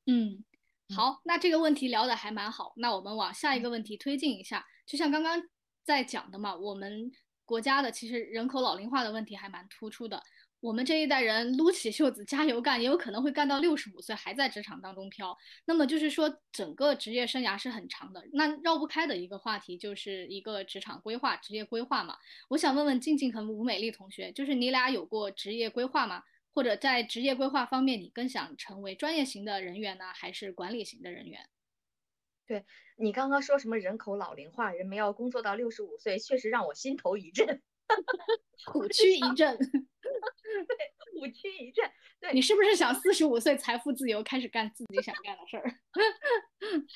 [0.06, 0.44] 嗯，
[0.94, 5.42] 好，那这个问题聊的还蛮好，那我们往下一个问题推进一下，就像刚刚
[5.84, 7.12] 在讲的嘛，我们
[7.44, 10.22] 国家的其实人口老龄化的问题还蛮突出的。
[10.62, 15.38] 我们这一代人撸起袖子加油干，也有可能会干到六十五岁还在职场当中飘。
[15.66, 18.24] 那么就是说，整个职业生涯是很长的。
[18.34, 22.16] 那绕不开的一个话题就是一个职场规划、职业规划嘛。
[22.50, 26.24] 我想问问静静和吴美丽同学，就是你俩有过职业规划吗？
[26.56, 31.50] 或者在职业规划方面，你更想成为专业型的人员呢，还是管理型的人员？
[32.48, 32.64] 对
[32.96, 37.62] 你刚刚说什么人口老龄化，人们要工作到六十五岁，确实让我心头一震，
[38.68, 39.58] 虎躯一震。
[39.60, 39.68] 对，
[41.20, 41.92] 虎躯一震。
[42.22, 45.80] 对你是不是想四十五岁财富自由，开始干自己想干的事儿？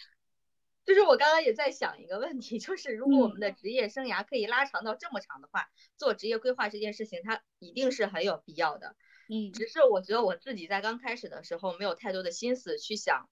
[0.85, 5.67] 就是我刚刚也在想一个问题，就是如果我们的职业生涯可以拉长到这么长的话，
[5.97, 8.95] 做职业规划这件事情，它一定是很有必要的。
[9.31, 13.29] 嗯，只是我觉得我自己在刚开始的时候没有太多的心思去想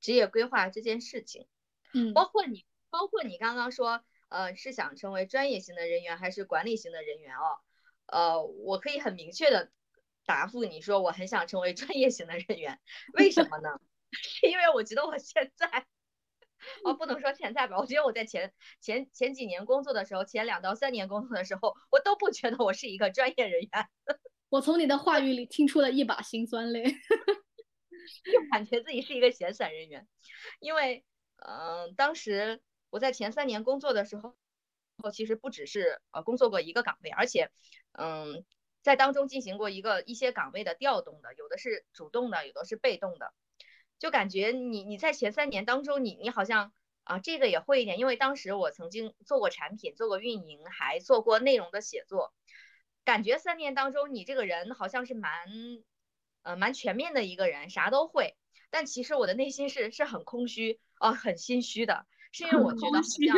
[0.00, 1.48] 职业规划这件事情。
[1.92, 7.58] 嗯，包括你，包括你刚刚说，呃，是想成为专业型的人员还是管理型的人员哦？
[8.06, 9.72] 呃，我可以很明确的
[10.24, 12.78] 答复你说，我很想成为专业型的人员，
[13.14, 13.68] 为什么呢？
[14.12, 15.86] 是因为我觉得我现在，
[16.84, 23.88] 哦，不能说现在吧，我觉得我在前前前几年工作的时候，前两到三年工作的时候，我都不觉得我是一个专业人员。
[24.50, 26.84] 我从你的话语里听出了一把辛酸泪，
[28.30, 30.06] 就感觉自己是一个闲散人员，
[30.58, 31.04] 因为，
[31.36, 32.60] 嗯，当时
[32.90, 34.36] 我在前三年工作的时候。
[35.02, 37.50] 后其实不只是呃工作过一个岗位，而且，
[37.92, 38.44] 嗯，
[38.82, 43.32] 在当中进行过一个一些岗位的调动的，有的是主动的，有的是被动的，
[43.98, 52.34] 就感觉你你在前三年当中，你你好像啊这个也会一点，因为当时我曾经做过产品，做过运营，还做过内容的写作，
[53.10, 55.48] 感觉三年当中你这个人好像是蛮
[56.42, 58.36] 呃蛮全面的一个人，啥都会，
[58.70, 63.36] 但其实我的内心是是很空虚啊，很心虚的，是因为我觉得好像。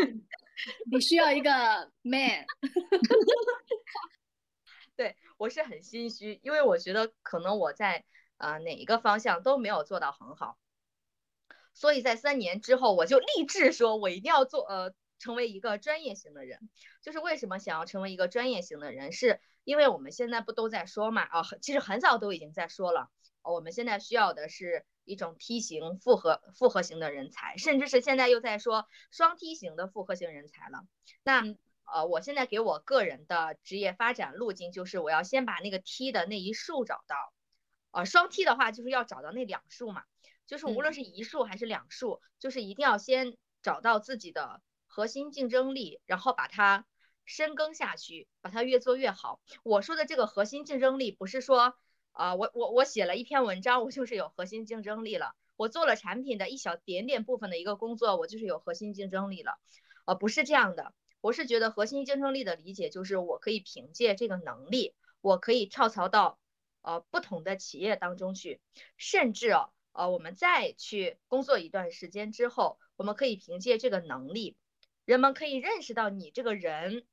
[0.92, 2.44] 你需要一个 man，
[4.94, 8.04] 对我是很心虚，因为我觉得可能我在
[8.36, 10.58] 呃哪一个方向都没有做到很好，
[11.72, 16.68] 所以在三年之后我就立志说，我一定要做呃成为一个专业型的人。
[17.00, 23.08] 就是为什么想要成为一个专业型的人，是因为我们现在不都在说嘛啊，其实很早都已经在说了，
[23.42, 24.84] 我们现在需要的是。
[25.04, 30.86] 一种梯形复合复合型的人才，甚至是现在又在说双梯形的复合型人才了。
[31.24, 31.42] 那
[31.92, 37.16] 呃，我现在给我个人的职业发展路径就是，我要先把那个梯的那一竖找到。
[37.90, 40.04] 呃，双梯的话就是要找到那两竖嘛，
[40.46, 46.84] 就是无论是一竖还是两竖，就是一定要先找到自己的核心竞争力，然后把它
[47.24, 49.40] 深耕下去，把它越做越好。
[49.62, 51.74] 我说的这个核心竞争力不是说。
[52.14, 55.34] 啊，我我我写了一篇文章，我就是有核心竞争力了。
[55.56, 59.58] 我做了产品的一小点点部分的一个工作，我就是有核心竞争力了。
[60.04, 66.38] 呃，不是这样的，我是觉得核心竞争力的理解就是我可以凭借这个能力，我可以跳槽到
[66.82, 68.60] 呃不同的企业当中去，
[68.98, 69.48] 甚至
[69.92, 74.58] 呃我们再去工作一段时间之后，我们可以凭借这个能力，
[75.04, 77.04] 人们可以认识到你这个人，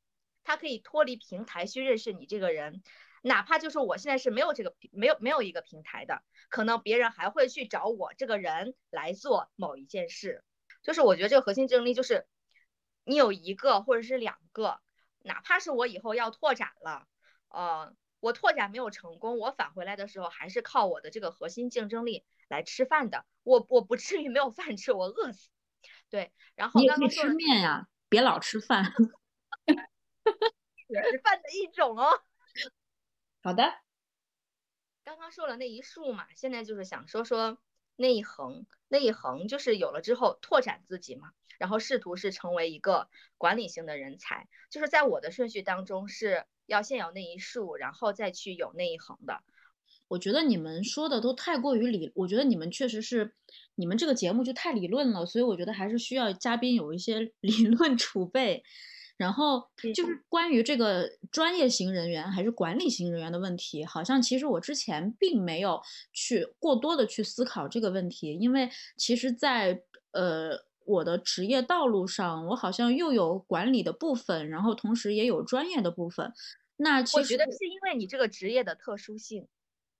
[0.44, 2.84] 他可以脱离平台去认识你这个人。
[3.22, 10.44] 哪怕就是我现在是没有这个没有没有一个平台的，可能别人还会去找我这个人来做某一件事。
[10.82, 12.26] 就是我觉得这个核心竞争力就是，
[13.04, 14.80] 你有一个或者是两个，
[15.20, 17.08] 哪怕是我以后要拓展了，
[17.50, 23.26] 呃，我拓展没有成功，我返回来的时候还是靠我的这个核心竞争力来吃饭的。
[23.44, 25.50] 我我不至于没有饭吃，我饿死。
[26.10, 28.94] 对，然后你也可以吃面呀，别老吃饭。
[30.88, 32.22] 也是饭的一种哦。
[33.44, 33.64] 好的。
[35.04, 37.58] 刚刚说了那一竖嘛，现在就是想说说
[37.96, 38.66] 那一横。
[38.88, 43.08] 那一横就是有了之后拓展自己嘛，然后试图是成为一个
[43.38, 44.48] 管理型的人才。
[44.72, 49.44] 就是在我的顺序当中是要先有那一竖，然后再去有那一横的。
[50.10, 53.34] 我觉得你们说的都太过于理，我觉得你们确实是，
[53.76, 58.62] 你们这个节目就太理论了，所以我觉得还是需要嘉宾有一些 理论储备。
[59.18, 65.82] 然后就是关于这个专业型人员还是管理型人员的问题，好像其实我之前并没有
[66.14, 70.52] 去过多的去思考这个问题，因为其实，在呃
[70.86, 76.32] 我的职业道路上，我好像又有管理的部分，然后同时也有专业的部分。
[76.78, 79.50] 那我觉得是因为你这个职业的特殊性。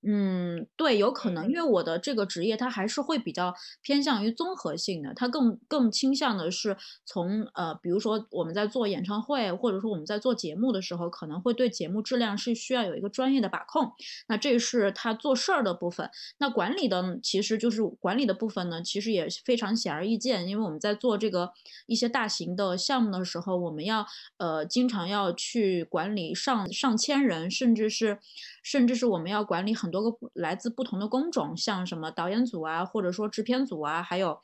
[0.02, 13.92] 嗯，对，有可能，因为我的这个职业，它还是会比较偏向于综合性的，它更更倾向的是从呃，比如说我们在做演唱会，或者说我们在做节目的时候，可能会对节目质量是需要有一个专业的把控，
[14.28, 16.10] 那这是他做事儿的部分。
[16.38, 21.52] 那管理的其实就是管理的部分呢，其实也非常显而易见，因为我们在做这个
[21.88, 24.06] 一些大型的项目的时候，我们要
[24.38, 28.20] 呃经常要去管理上上千人，甚至是
[28.64, 29.90] 甚至是我们要管理很。
[29.90, 34.40] 多个来自不同的工种，像什么导演组啊，或者说制片组啊，还有，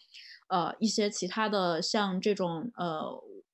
[0.47, 3.03] 呃，一些其他的像这种呃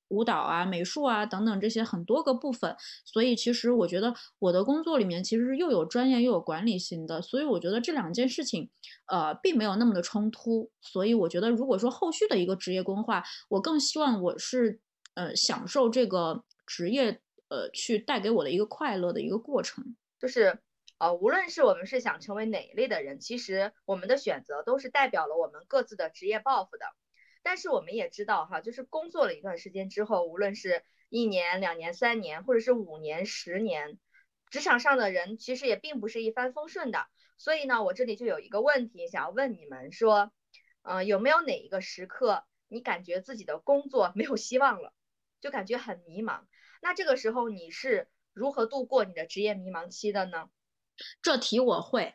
[0.08, 2.74] 舞蹈啊、美术啊等等这些很多个部分。
[3.04, 8.70] 所以其实我觉得我的工作里面其实又有专业又有管理性的，所以我觉得这两件事情
[9.04, 10.70] 呃并没有那么的冲突。
[10.80, 14.80] 所以我觉得如果说后续的一个职业规划，我更希望我是
[15.12, 20.58] 呃享受这个职业呃去带给我的一个快乐的一个过程，就是。
[20.98, 26.86] 呃，无论是我们是想成为哪一类的人，其实我们的选择都是代表了我们各自的职业抱负的。
[27.42, 33.98] 但是我们也知道哈，就是工作了一段时间之后，无论是一年、两年、三年，或者是五年、十年，
[34.48, 37.08] 职场上的人其实也并不是一帆风顺的。
[37.36, 40.32] 所以呢，我这里就有一个问题想要问你们说，
[40.82, 44.92] 呃，有没有哪一个时刻你感觉自己的工作没有希望了，
[45.40, 46.42] 就感觉很迷茫？
[46.80, 50.48] 那这个时候你是如何度过你的职业迷茫期的呢？
[51.20, 52.14] 这题我会，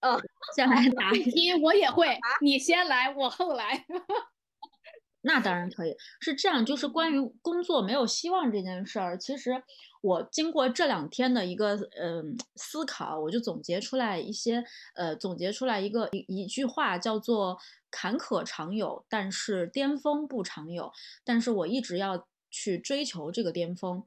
[0.00, 0.20] 嗯，
[0.54, 1.10] 先来答。
[1.10, 3.84] 这题我也会，你先来，我后来。
[5.22, 5.94] 那当然可以。
[6.20, 9.62] 是这样，就是关于工作没有希望这件事儿，其实
[10.00, 17.58] 我经过这两天的一个嗯思考，我就总结出来一些呃，总结出来一个一一句话，叫做
[17.90, 20.90] “坎坷常有，但是巅峰不常有”。
[21.22, 24.02] 但是我一直要去追求这个巅峰。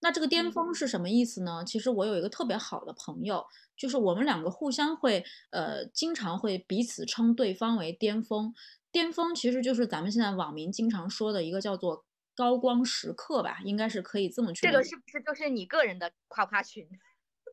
[0.00, 1.64] 那这个巅峰是什么意思呢？
[1.66, 3.44] 其实我有一个特别好的朋友，
[3.76, 8.54] 就是我们两个互相会，呃，经常会彼此称对方为巅峰。
[8.90, 14.66] 巅峰其实就是咱们现在网民经常说的一个叫做高光时刻吧，应该是可以这么去。
[14.66, 16.88] 这个是不是就是你个人的夸夸群？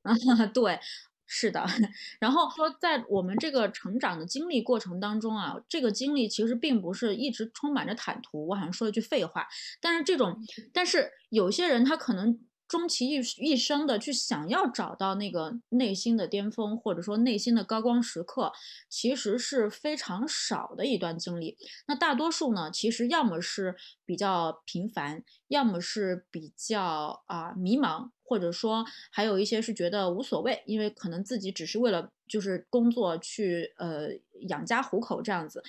[0.03, 0.13] 啊，
[0.53, 0.79] 对。
[1.27, 1.65] 是的，
[2.19, 8.47] 然后说在我们这个成长的经历过程当中啊，这个经历其实并不是一直充满着坦途。
[8.47, 9.47] 我好像说了句废话，
[9.81, 10.37] 但是这种，
[10.73, 12.39] 但是有些人他可能。
[12.67, 18.51] 终其一一生的去想要找到那个内心的巅峰，或者说内心的高光时刻，
[18.89, 21.55] 其实是非常少的一段经历。
[21.87, 34.09] 那大多数呢，其实要么是比较平凡，要么是比较啊迷茫，或者说还有一些是觉得无所谓，因为可能自己只是为了就是工作去呃
[34.49, 35.63] 养家糊口这样子。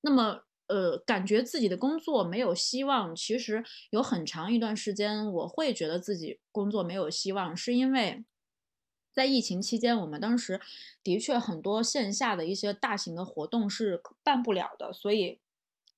[0.00, 0.40] 那么。
[0.68, 3.16] 呃，感觉自己的工作没有希望。
[3.16, 8.22] 其实有很长一段时间，我会觉得自己工作没有希望，是因为
[9.10, 10.60] 在疫情期间，我们当时
[11.02, 15.40] 的确很多线下的一些大型的活动是办不了的，所以。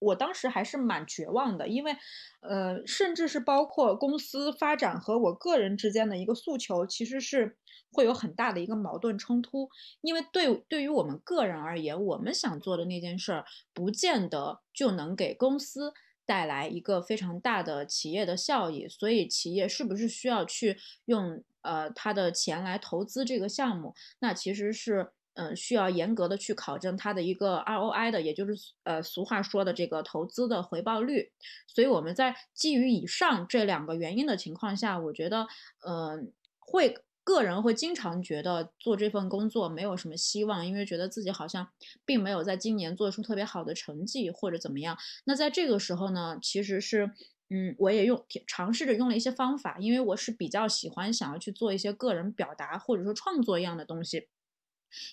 [0.01, 1.96] 我当时还是蛮绝望的，因为，
[2.40, 7.57] 呃，甚至是包括公司发展和我个人之间的一个诉求，其实是
[7.92, 9.68] 会有很大的一个矛盾冲突。
[10.01, 15.92] 因为对对于我们个人而言，我们想做的那件事儿，不见得就能给公司
[16.24, 18.88] 带来一个非常大的企业的效益。
[18.88, 23.94] 所以，企业是不是需要去用呃他的钱来投资这个项目？
[24.20, 25.12] 那其实是。
[25.34, 28.54] 嗯，需要严格的去考证它的一个 ROI 的，也就是
[28.84, 31.32] 呃俗话说的这个投资的回报率。
[31.66, 35.46] 所以我们在基于以上这两个原因的情况下，我觉得，
[35.86, 41.68] 嗯，会个人会经常觉得做这份工作没有什么希望，因为觉得自己好像
[42.04, 44.96] 并没有在今年做出特别好的成绩或者怎么样。
[45.24, 47.12] 那在这个时候呢，其实是。
[47.52, 54.28] 嗯，我也用尝试着用了一些方法，因为我是比较喜欢想要去做一些个人表达或者说创作一样的东西。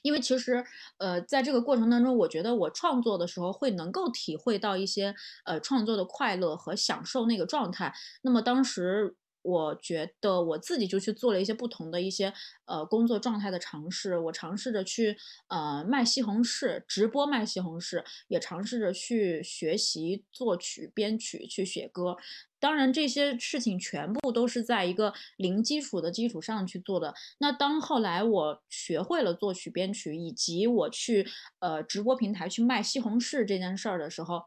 [0.01, 0.65] 因为其实，
[0.97, 5.15] 呃，在这个过程当中，我觉得我创作的时候会能够体会到一些
[5.45, 7.93] 呃创作的快乐和享受那个状态。
[8.21, 9.15] 那么当时。
[9.47, 12.33] 我觉得我自己就去做了一些不同的一些
[12.65, 15.15] 呃工作状态的尝试，我尝试着去
[15.47, 22.17] 呃卖西红柿，直播卖西红柿，也尝试着去学习作曲、编曲、去写歌。
[22.59, 27.13] 当然，这些事情全部都是在一个零基础的基础上去做的。
[27.37, 31.25] 那当后来我学会了作曲、编曲，以及我去
[31.59, 34.43] 呃直播平台去卖西红柿这件事儿的时候，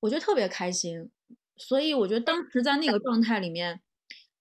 [0.00, 1.08] 我觉得特别开心。
[1.56, 3.80] 所以我觉得当时在那个状态里面。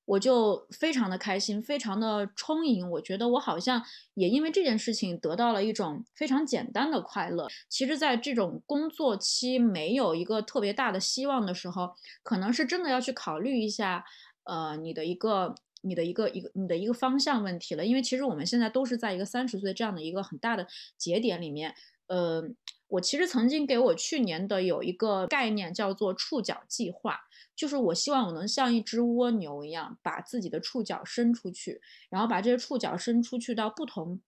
[0.09, 2.89] 我就非常的开心，非常的充盈。
[2.89, 3.83] 我觉得我好像
[4.15, 7.47] 也因为这件事情得到了一种非常简单的快乐。
[7.69, 11.93] 其实，在这种工作期没有一个特别大的希望的时候，
[12.23, 14.03] 可能是真的要去考虑一下，
[14.45, 17.85] 呃，你的一个、你的一个、一个、你的一个方向问题了。
[17.85, 20.65] 因为其实我们现在都是在一个三十岁这样的一个很大的
[20.97, 21.75] 节点里面。
[22.07, 22.41] 呃，
[22.89, 27.21] 我其实曾经给我去年的有一个概念叫做触角计划。
[27.55, 34.21] 就是我希望我能像一只蜗牛一样，把自己的触角伸出去，然后把这些触角伸出去到不同，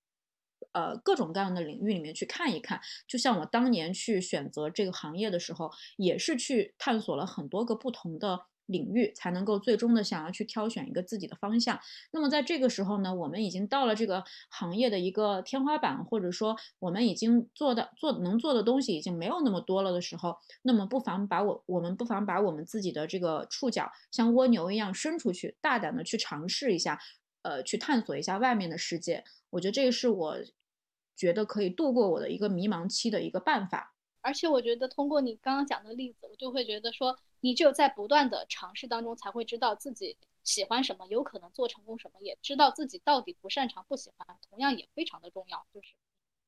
[0.73, 2.81] 呃各种各样的领域里面去看一看。
[3.07, 8.47] 就像我当年去选择这个行业的时候，也是去探索了很多个不同的。
[8.71, 11.79] 领域才能够最终的想要去挑选一个自己的方向。
[12.11, 26.97] 那么在这个时候呢，我们已经到了这个行业的一个天花板，或者说我们已经做的做能做的东西已经没有那么多了的时候，那么不妨把我我们不妨把我们自己的这个触角像蜗牛一样伸出去，大胆的去尝试一下，
[27.41, 29.23] 呃，去探索一下外面的世界。
[29.49, 30.37] 我觉得这个是我
[31.15, 33.93] 觉得可以度过我的一个迷茫期的一个办法。
[34.21, 37.17] 而且我觉得通过你刚刚讲的例子，我就会觉得说。
[37.41, 45.65] 你只有在不断的尝试当中，才会知道自己喜欢什么，有可能做成功什么，也知道自己到底不擅长、不喜欢，同样也非常的重要。
[45.73, 45.93] 就是，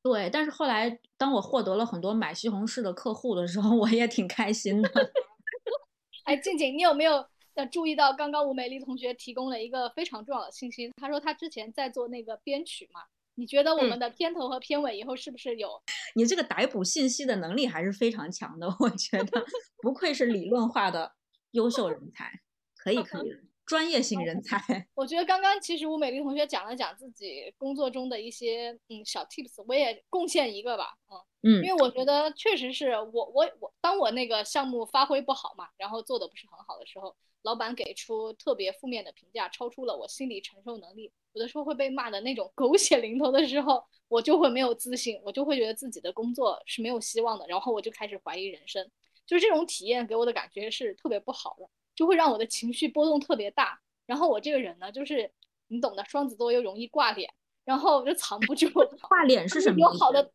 [0.03, 0.29] 对。
[0.29, 4.89] 但是后来，当我获得了很多买西红柿的客户的时候， 我也挺开心的。
[6.25, 7.25] 哎，静静，你有没有
[7.55, 10.91] 呃注意到刚刚吴美丽同学提供了一个非常重要的信息？
[10.95, 13.01] 她说她之前在做那个编曲嘛。
[13.36, 15.81] 你觉得我们的片头和片尾以后是不是有？
[16.15, 19.45] 你这个逮捕信息的能力还是非常强的，我觉得
[19.81, 21.13] 不愧是理论化的
[21.51, 22.31] 优秀人才，
[22.77, 23.31] 可以可以，
[23.65, 24.88] 专业性人才。
[24.93, 41.11] 我觉得刚刚其实吴美丽同学讲了讲自己工作中的一些嗯小 tips，我也贡献一个吧，嗯嗯，因为我觉得确实是我我我当我那个项目发挥不好嘛，然后做的不是很好的时候，老板给出特别负面的评价，超出了我心理承受能力。
[41.34, 48.89] 有的时候会被骂的那种狗血淋头的时候，我就会没有自信，我就会觉得自己的工作是没有希望的，然后我就开始怀疑人生。
[49.25, 53.79] 就是这种体验给我的感觉是特别不好的，就会让我的情绪波动特别大。
[54.05, 55.31] 然后我这个人呢，就是
[55.67, 58.67] 你懂的，双子座又容易挂脸，然后就藏不住。
[59.07, 59.79] 挂脸是什么？
[59.79, 60.31] 有好的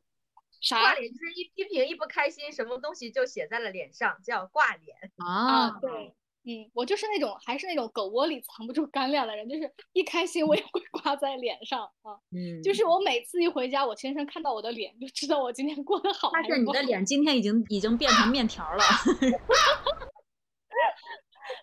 [0.61, 0.81] 啥？
[0.81, 5.79] 挂脸就是一批评一不开心，什么东西就写在了脸上，叫挂脸啊。
[5.79, 6.15] 对。
[6.49, 12.17] 嗯，我就是那种还是那种狗窝里藏不住干粮的人，就是一开心我也会挂在脸上啊。
[12.33, 16.31] 嗯，就是我每次一回家，我先生看到我的脸就知道我今天过得好。
[16.31, 18.81] 发现你的脸今天已经已经变成面条了。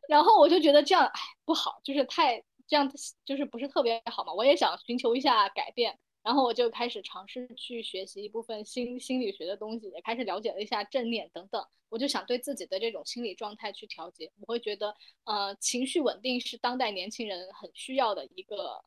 [0.08, 2.88] 然后我就觉得这样哎不好，就是太这样
[3.26, 4.32] 就是不是特别好嘛。
[4.34, 5.98] 我也想寻求一下改变。
[6.26, 11.64] 然后我就开始尝试去学习一部分心心理学的东西，也开始了解了一下正念等等。
[11.88, 14.32] 我就想对自己的这种心理状态去调节。
[14.40, 14.96] 我会觉得，
[15.26, 18.82] 呃，情绪稳定是当代年轻人很需要的一个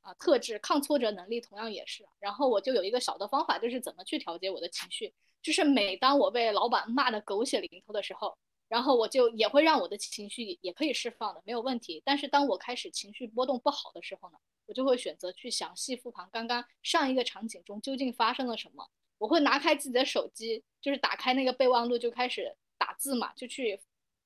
[0.00, 2.02] 啊特质，抗挫折能力同样也是。
[2.18, 5.12] 然后我就有一个小的方法，就是怎么去调节我的情绪。
[5.42, 8.34] 就是每当我被老板骂的狗血淋头的时候，
[8.74, 12.02] 然后我就也会让我的情绪也可以释放的，没有问题。
[12.04, 14.38] 但是当我开始情绪波动不好的时候呢？
[14.66, 18.90] 我就会选择去详细复盘刚刚上一个场景中究竟发生了什么。
[19.18, 23.80] 我会拿开自己的手机，就是打开那个备忘录，就开始打字嘛，就去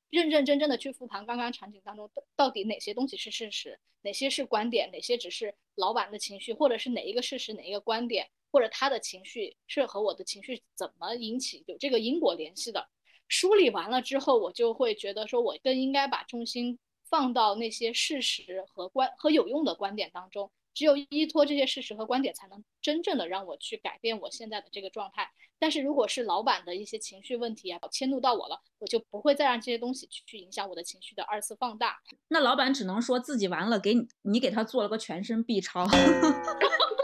[0.09, 12.89] 认认真真的去复盘刚刚场景当中到到底哪些东西是事实，哪些是观点，哪些只是老板的情绪，或者是哪一个事实，哪一个观点，或者他的情绪是和我的情绪怎么引起有这个因果联系的。
[13.29, 16.79] 梳理完了之后，我就会觉得说，我更应该把重心。
[17.11, 25.31] 放到那些事实和观和有用的观点当中，只有依托这些事实和观点，才能真正的让我去改变我现在的这个状态。
[25.59, 31.97] 但是如果是老板的一些情绪问题啊，迁怒到我了，我就不会再让这些东西去影响我的情绪的二次放大。
[32.29, 35.87] 那老板只能说自己完了，给你你给他做了个全身 B 超。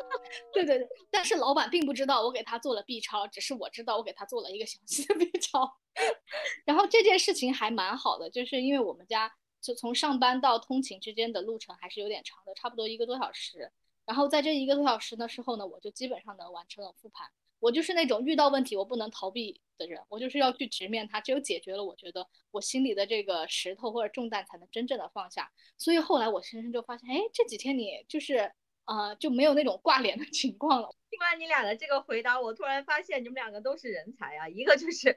[0.53, 5.78] 对对对，但是老板并不知道我给他做了 B 超，只是我知道我给他做了一个详细的 B 超。
[6.64, 13.70] 然后这件事情还蛮好的，就是因为我们家就从上班到通勤之间的路程还是有点长的，差不多一个多小时。
[14.05, 17.26] 然后在这一个多小时的时候呢，我就基本上能完成了复盘。
[17.61, 21.18] 我就是那种遇到问题我不能逃避的人，我就是要去直面它。
[21.18, 25.51] 只有解决了，我觉得我心里的这个石头或者重担才能真正的放下。
[25.78, 28.53] 所以后来我先生就发现，哎，这几天你就是
[28.85, 30.89] 呃就没有那种挂脸的情况了。
[31.11, 34.49] 听完你俩的这个回答，我突然发现你们两个都是人才啊！
[34.49, 35.16] 一个就是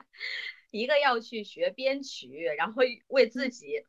[0.71, 3.85] 一个要去学编曲，然后为自己。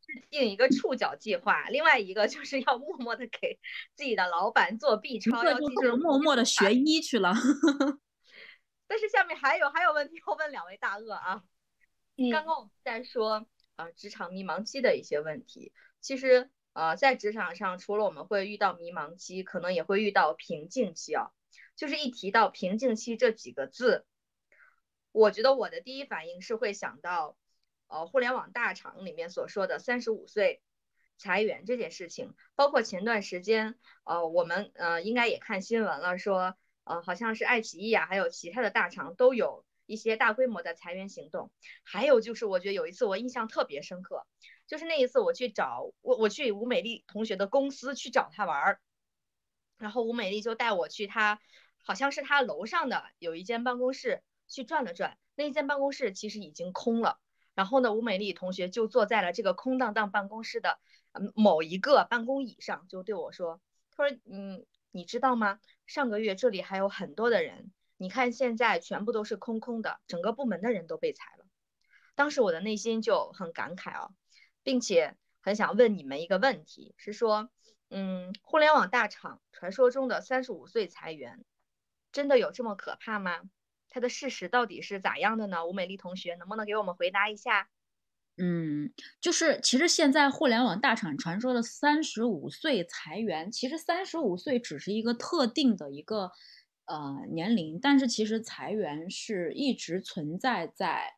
[0.00, 3.58] 制定一个触角计划，另外一个就是要默默的给
[3.94, 7.34] 自己的老板做 B 超，要就是默默的学医去了。
[8.88, 11.42] 但是下面还有还有问题要问两位大鳄啊。
[12.32, 16.48] 刚刚我们在说呃职场迷茫期的一些问题，其实
[16.78, 21.30] 呃在职场上除了我们会遇到迷茫期，可能也会遇到瓶颈期啊。
[21.74, 24.04] 就是一提到瓶颈期这几个字，
[25.12, 27.36] 我觉得我的第一反应是会想到。
[27.90, 30.60] 呃，互联网大厂里面所说的三十五岁
[31.16, 36.54] 裁员这件事情，包括前段时间，呃，我们呃应该也看新闻了，说
[36.84, 41.50] 呃好像是爱奇艺啊，还有其他的大厂都有一些大规模的裁员行动。
[41.82, 44.26] 还有就是，我觉得有一次我印象特别深刻，
[44.68, 48.80] 就是那一次我去找我我去吴美丽同学的公司去找她玩儿，
[49.78, 51.40] 然后吴美丽就带我去她
[51.82, 57.18] 好像是她楼上的有一间办公室去转了转，那一间办公室其实已经空了。
[57.54, 60.78] 然后呢，吴美丽同学就坐在了这个空荡荡办公室的
[61.34, 63.60] 某一个办公椅上，就对我说
[63.90, 65.58] ：“他说，嗯，你知道吗？
[65.84, 71.46] 上个月这里还有很多的人，你看现在全部都是空空的，整个部门的人都被裁了。”
[72.14, 74.10] 当时我的内心就很感慨啊，
[74.62, 77.50] 并且很想问你们一个问题，是说，
[77.90, 81.44] 嗯，互联网大厂传说中的三十五岁裁员，
[82.12, 83.42] 真的有这么可怕吗？
[83.88, 85.66] 它的事实到底是咋样的呢？
[85.66, 87.70] 吴美丽同学能不能给我们回答一下？
[88.36, 96.30] 嗯，就是其实现在互联网大厂传说的三十五岁裁员，其实三十五岁只是一个特定的一个
[96.84, 101.14] 呃年龄，但是其实裁员是一直存在在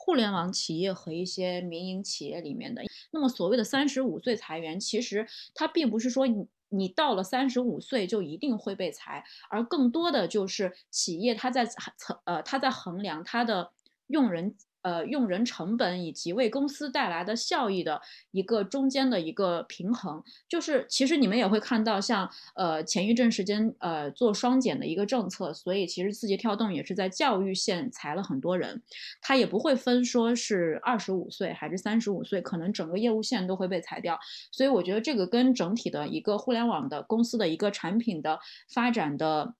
[0.00, 2.82] 互联网企业和一些民营企业里面的。
[3.10, 6.48] 那么所谓的三十五岁裁员，其实它并不是说你。
[6.72, 13.72] 你到了三十五岁就一定会被裁，而更多的就是企业它在衡呃它在衡量它的
[14.06, 14.54] 用人。
[14.82, 18.00] 呃，用人成本以及为公司带来的效益的
[18.30, 28.82] 一个中间的一个平衡，就是其实你们也会看到，像呃前一阵时间呃做双减的一个政策，所以其实字节跳动也是在教育线裁了很多人，
[29.20, 34.18] 他也不会分说是二十五岁还是三十五岁，可能整个业务线都会被裁掉，
[34.50, 38.40] 所以我觉得这个跟整体的一个互联网的公司的一个产品的
[38.72, 39.54] 发展的。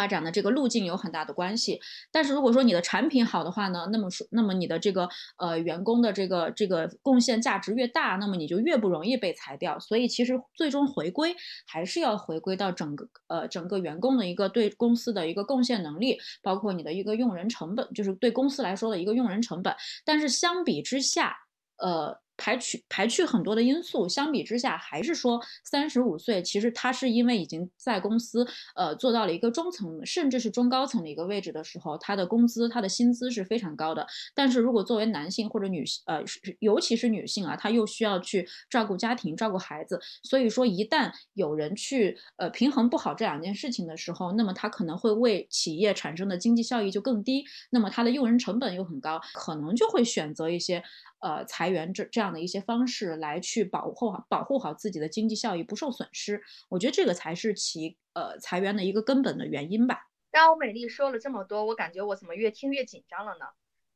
[0.00, 1.78] 发展的这个路径有很大的关系，
[2.10, 9.78] 但是如果说你的产品好的话呢，那么说，那么你的这个呃员工的这个这个贡献价值越大，那么你就越不容易被裁掉。
[9.78, 11.36] 所以其实最终回归
[11.66, 19.76] 还是要回归到整个呃整个员工的一个对公司的一个贡献能力，包括你的一个用人成本，就是对公司来说的一个用人成本。
[20.02, 21.36] 但是相比之下，
[21.76, 22.18] 呃。
[22.40, 34.06] 排除排去很多的因素，相比之下，还是说三十五岁，其实他是因为已经在公司呃做到了一个中层，甚至是中高层的一个位置的时候，他的工资、他的薪资是非常高的。
[34.34, 36.24] 但是如果作为男性或者女性，呃，
[36.60, 50.82] 尤其是女性啊，她又需要去照顾家庭、照顾孩子，所以说一旦有人去呃平衡不好这两件事情的时候，那么他可能会为企业产生的经济效益就更低，那么他的用人成本又很高，可能就会选择一些。
[51.22, 60.08] 呃，裁员这这样的一些方式来去保护好保护好自己的经济效益不受损失，我觉得这个才是其呃裁员的一个根本的原因吧。
[60.30, 63.46] 刚欧美丽说了这么多，我感觉我怎么越听越紧张了呢？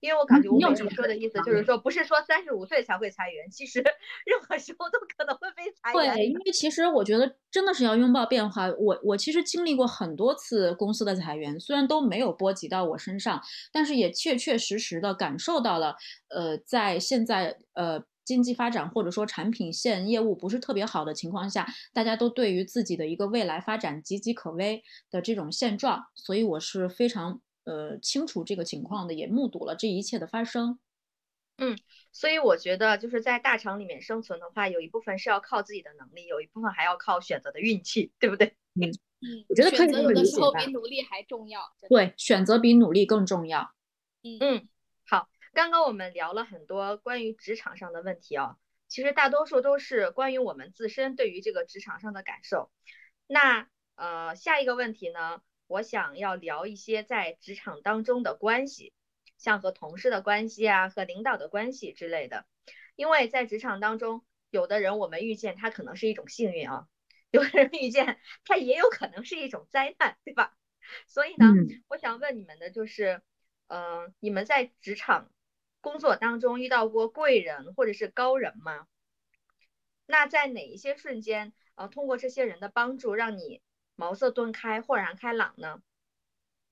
[0.00, 3.78] 因为我感觉我美丽说的意思就是说，不是说三十五岁才会裁员，其实
[4.26, 6.14] 任何时候都可能会被裁员。
[6.14, 8.66] 对，因为其实我觉得真的是要拥抱变化。
[8.72, 13.40] 我我其实经历过很多次公司的裁员，虽然都没有波及到我身上，
[13.72, 15.96] 但是也确确实实的感受到了，
[16.28, 27.40] 呃，在现在呃经济发展或者说产品线业务不是特别好的情况下，大家都对于自己的一个未来发展岌岌可危的这种现状，所以我是非常。
[27.66, 30.78] 呃，清楚这个情况的，也目睹了这一切的发生。
[31.56, 31.78] 嗯，
[32.12, 38.48] 所以我觉得就是在大厂里面生存的话，有一部分是要靠自己的能力，有一部分还要靠选择的运气，对不对？
[38.74, 38.84] 嗯
[39.24, 41.62] 嗯，我觉得选择有的时候比努力还重要。
[41.88, 43.72] 对，选择比努力更重要。
[44.22, 44.73] 嗯嗯，好，
[45.54, 48.56] 刚刚我们聊了很多关于职场上的问题啊，
[48.88, 52.72] 其实大多数都是关于我们自身对于这个职场上的感受。
[53.28, 58.92] 那呃，下一个问题呢，我想要聊一些在职场当中的关系，
[59.38, 62.46] 像和同事的关系啊，和领导的关系之类的。
[62.96, 66.88] 因为在职场当中，有的人我们遇见他可能是一种幸运啊，
[67.30, 70.56] 有的人遇见他也有可能是一种灾难，对吧？
[71.06, 71.46] 所以呢，
[71.86, 73.22] 我想问你们的就是，
[73.68, 75.30] 嗯，你们在职场
[75.84, 78.86] 工作当中遇到过贵人或者是高人吗？
[80.06, 83.60] 那在哪一些瞬间，呃，通过这些人的帮助，让你
[83.94, 85.82] 茅塞顿开、豁然开朗呢？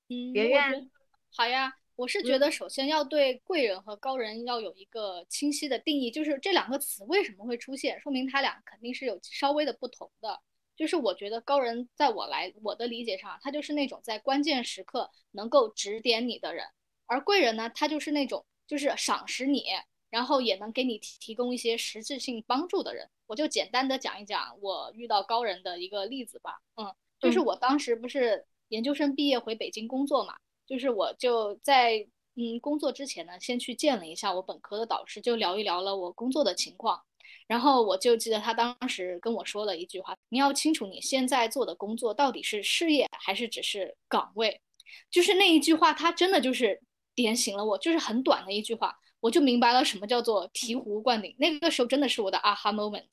[0.08, 0.90] 嗯，圆圆，
[1.36, 10.40] 好呀，我是觉得首先要对贵人和高人要有一个清晰的定义，就是这两个词为什么会出现，说明他俩肯定是有稍微的不同的。
[10.74, 16.66] 就是我觉得高人在我来我的理解上，他就是那种在关键时刻能够指点你的人，
[17.06, 19.66] 而贵人呢，他就是那种就是赏识你，
[20.08, 23.06] 然后也能给你提供一些实质性帮助的人。
[23.26, 26.58] 我就简单的讲一讲我遇到高人的一个例子吧。
[26.76, 31.98] 嗯，就是我当时不是研究生毕业回北京工作嘛，就是我就在
[32.34, 37.02] 嗯工作之前呢，先去见了一下我本科的导师，就聊一聊了我工作的情况。
[37.46, 44.62] 然后我就记得他当时跟我说了一句话：“你要清楚你现在做的工作到底是事业还是只是岗位。”
[45.10, 46.80] 就是那一句话，他真的就是
[47.14, 51.34] 点醒了我，就是很短的一句话，我就明白了什么叫做醍醐灌顶。
[51.38, 53.08] 那个时候真的是我的 aha moment。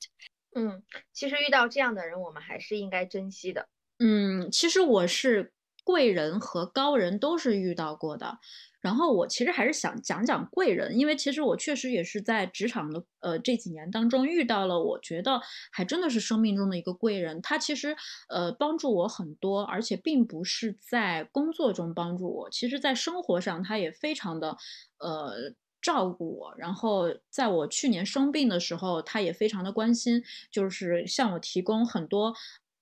[0.54, 0.82] 嗯，
[1.12, 3.68] 其实遇到这样的人，我们还是应该珍惜的。
[3.98, 5.52] 嗯，其实我是
[5.84, 8.38] 贵人和高人都是遇到过的。
[8.80, 17.42] 然后我其实还是想讲讲贵人，因为其实我确实也是在职场的呃这几年当中遇到了，我觉得还真的是生命中的一个贵人。
[17.42, 17.94] 他其实
[18.28, 24.56] 呃帮助我很多，而且并不是在工作中帮助我，其实在生活上他也非常的
[24.98, 25.34] 呃
[25.82, 26.54] 照顾我。
[26.56, 32.34] 然后在我去年生病的时候，他也非常的关心，就是向我提供很多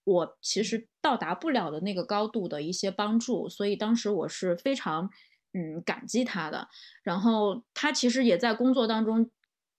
[0.05, 3.49] 我其实到达不了的那个高度的一些帮助。
[3.49, 5.11] 所以当时我是非常。
[5.55, 6.68] 嗯，感激他的，
[7.03, 9.30] 然后他其实也在工作当中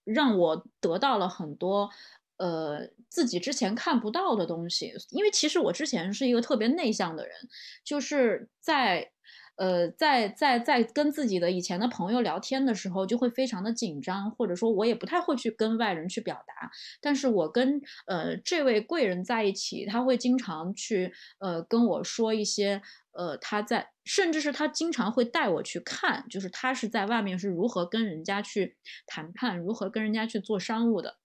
[0.03, 1.89] 让我得到了很多，
[2.38, 4.93] 呃，自己之前看不到的东西。
[5.11, 7.36] 因为其实我之前是一个特别内向的人，
[7.84, 9.11] 就是在。
[9.60, 16.72] 呃，在在在跟自己的以前的朋友聊天的时候，就会非常的紧张，或者说我也不太会去跟外人去表达。
[17.01, 22.82] 但是我跟呃这位贵人在一起，他会经常去呃跟我说一些
[23.12, 31.18] 呃他在，甚至是他经常会带我去看，就是他是在外面是如何跟人家去谈判，如何跟人家去做商务的。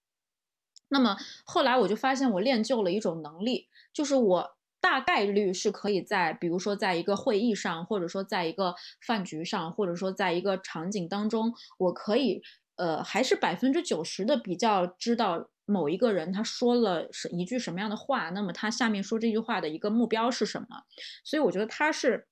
[0.89, 4.57] 那么后来我就发现，我练就了一种能力，就是我。
[4.85, 12.43] 大概率是可以在，比如说在一个会议上，或者说在一个饭局上，或者说在一个场景当中，我可以，
[12.76, 20.82] 呃，还是百分之九十的比较知道某一个人他说了是一句什么样的话，那么他下面说这句话的一个目标是什么。
[21.24, 22.28] 所以我觉得他是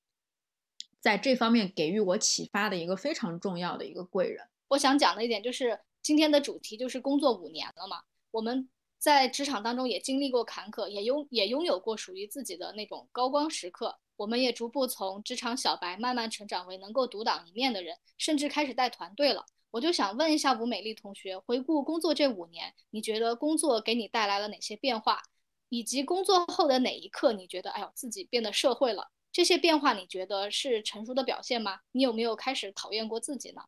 [1.00, 4.46] 在这方面给予我启发的一个非常重要的一个贵人。
[4.68, 8.68] 我想讲的一点就是，今天的主题就是工作五年了嘛，我们。
[9.02, 13.98] 在职场当中也经历过坎坷，也拥也拥有过属于自己的那种高光时刻。
[14.14, 19.44] 我们也逐步从职场小白慢慢成长为能够独当一面的人，甚至开始带团队了。
[19.72, 25.20] 我就想问一下吴美丽同学，回顾工作这五年，你觉得工作给你带来了哪些变化？
[25.68, 29.10] 以及工作后的哪一刻，你觉得哎呦自己变得社会了？
[29.32, 31.80] 这些变化你觉得是成熟的表现吗？
[31.90, 33.62] 你有没有开始讨厌过自己呢？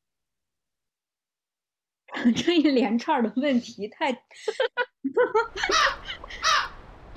[2.37, 4.13] 这一连串的问题太，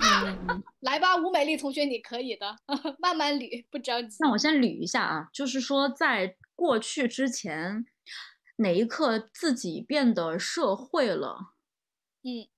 [0.00, 2.56] 嗯，来吧，吴美丽同学，你可以的，
[2.98, 4.16] 慢慢捋，不着急。
[4.20, 7.86] 那我先捋一下啊，就是说，在过去之前，
[8.56, 11.54] 哪一刻自己变得社会了？
[12.24, 12.48] 嗯，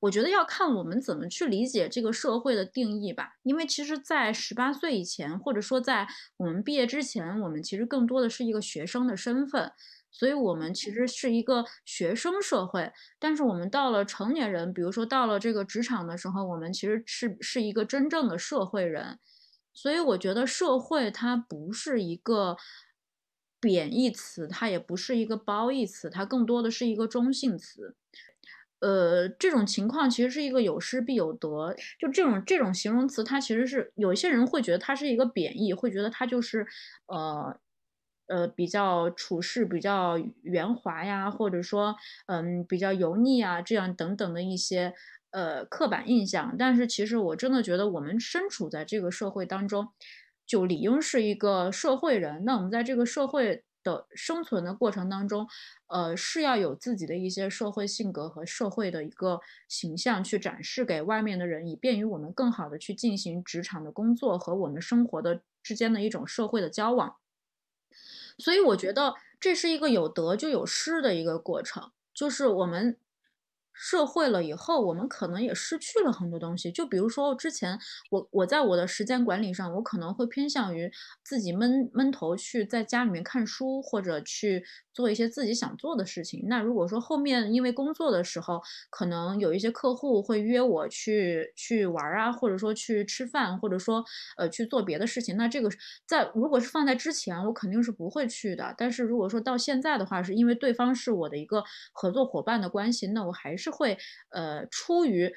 [0.00, 3.36] 我觉得要看我们怎么去理解这个社会的定义吧。
[3.44, 6.08] 因为其实，在十八岁以前，或者说在
[6.38, 9.72] 我们毕业之前，我们其实更多的是一个学生的身份。
[10.18, 19.20] 所以，我们其实是一个学生社会，但是我们到了成年人，比如说到了这个职场的时候，我们其实是是一个真正的社会人。
[19.72, 22.56] 所以，我觉得社会它不是一个
[23.60, 27.94] 贬义词，它也不是一个褒义词，它更多的是一个中性词。
[28.80, 36.66] 呃，这种情况其实是一个有失必有得，就这种这种形容词，它其实是有一些人会觉得它是一个贬义，会觉得它就是
[37.06, 37.56] 呃。
[38.28, 44.94] 呃，比较处事比较圆滑呀，或者说，嗯，比较油腻啊，这样等等的一些
[45.30, 46.54] 呃刻板印象。
[46.58, 49.88] 但是其实我真的觉得，我们身处在这个社会当中，
[50.46, 52.44] 就理应是一个社会人。
[52.44, 55.46] 那我们在这个社会的生存的过程当中，
[55.86, 67.16] 呃，是要有自己的一些社会性格和社会的一个形象去展示给外面的人，以便于我们更好的去进行职场的工作和我们生活的之间的一种社会的交往。
[68.38, 72.96] 所以我觉得这是一个有得就有失的一个过程，就是我们。
[73.80, 76.72] 社会了以后，我们可能也失去了很多东西。
[76.72, 77.78] 就比如说，之前
[78.10, 80.90] 我我在我的时间管理上，我可能会偏向于
[81.22, 84.64] 自己闷闷头去在家里面看书，或者去
[84.98, 86.42] 做一些自己想做的事情。
[86.48, 94.04] 那如果说后面因为工作的时候，可能有一些客户会约我去去玩啊，或者说去吃饭，或者说
[94.36, 95.70] 呃去做别的事情，那这个
[96.04, 98.74] 在如果是放在之前，我肯定是不会去的。
[98.76, 103.68] 但是如果说到现在的话，是因为对方是我的一个合作伙伴的关系，那我还是。
[103.70, 103.96] 会
[104.30, 105.32] 呃出于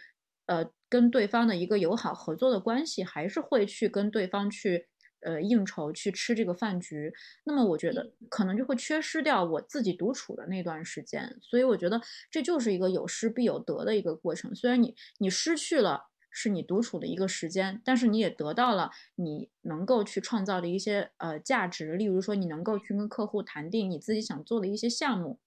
[0.48, 4.88] 呃跟对方的一个友好合作的关系，还是会去跟对方去
[5.22, 7.14] 呃应酬去吃这个饭局。
[7.44, 11.38] 那么我觉得可能就会缺失掉我自己独处的那段时间。
[11.42, 14.54] 所以我觉得这就是一个有失必有得的一个过程。
[14.56, 21.94] 虽然你你失去了是你独处的一个时间，但是你也得到了你能够去创造的一些呃价值。
[21.94, 25.40] 例如说你能够去跟客户谈定你自己想做的一些项目。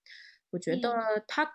[0.50, 0.92] 我觉得
[1.26, 1.54] 它。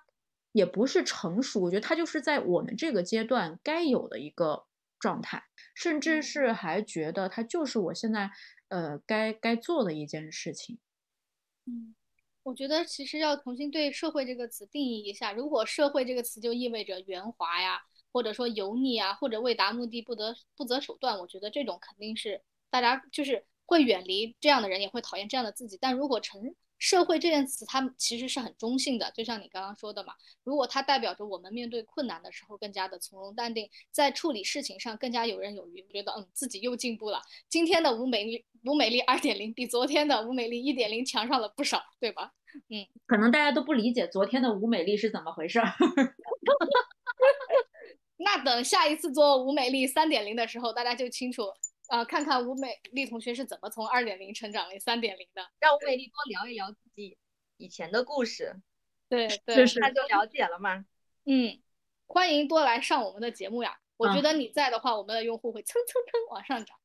[0.52, 4.64] 也不是成熟，我觉得它就是在我们这个阶段该有的一个
[5.00, 5.44] 状态，
[5.74, 8.30] 甚至是还觉得它就是我现在
[8.68, 10.78] 呃该该做的一件事情。
[11.66, 11.96] 嗯，
[12.44, 15.32] 我觉得其实要重新对“社会”这个词定义一下。
[15.32, 17.82] 如果“社会”这个词就意味着圆滑呀，
[18.12, 25.78] 或者说油腻啊，或者为达目的不得不择手段，我觉得这种肯定是大家就是会远离这样的人，也会讨厌这样的自己。
[25.80, 30.14] 但如果成社会这件词，它其实是很中性的，就像你刚刚说的嘛。
[30.44, 37.22] 如果它代表着我们面对困难的时候更加的从容淡定，在处理事情上更加游刃有余，觉得嗯自己又进步了。
[37.50, 42.32] 今天的吴美丽吴美丽二点零比昨天的吴美丽一点零强上了不少，对吧？
[42.70, 45.72] 嗯，可能大家都不理解昨天的吴美丽是怎么回事儿。
[48.18, 51.44] 那等下一次做吴美丽三点零的时候，大家就清楚。
[51.90, 57.18] 啊，看看吴美丽同学是怎么从二点零成长为三点零的，让吴美丽多聊一聊自己
[57.58, 58.56] 以前的故事，
[59.10, 60.86] 对对，那就了解了嘛。
[61.26, 61.60] 嗯，
[62.06, 63.80] 欢迎多来上我们的节目呀！
[63.98, 66.78] 我觉得你在的话，我们的用户会蹭蹭蹭往上涨。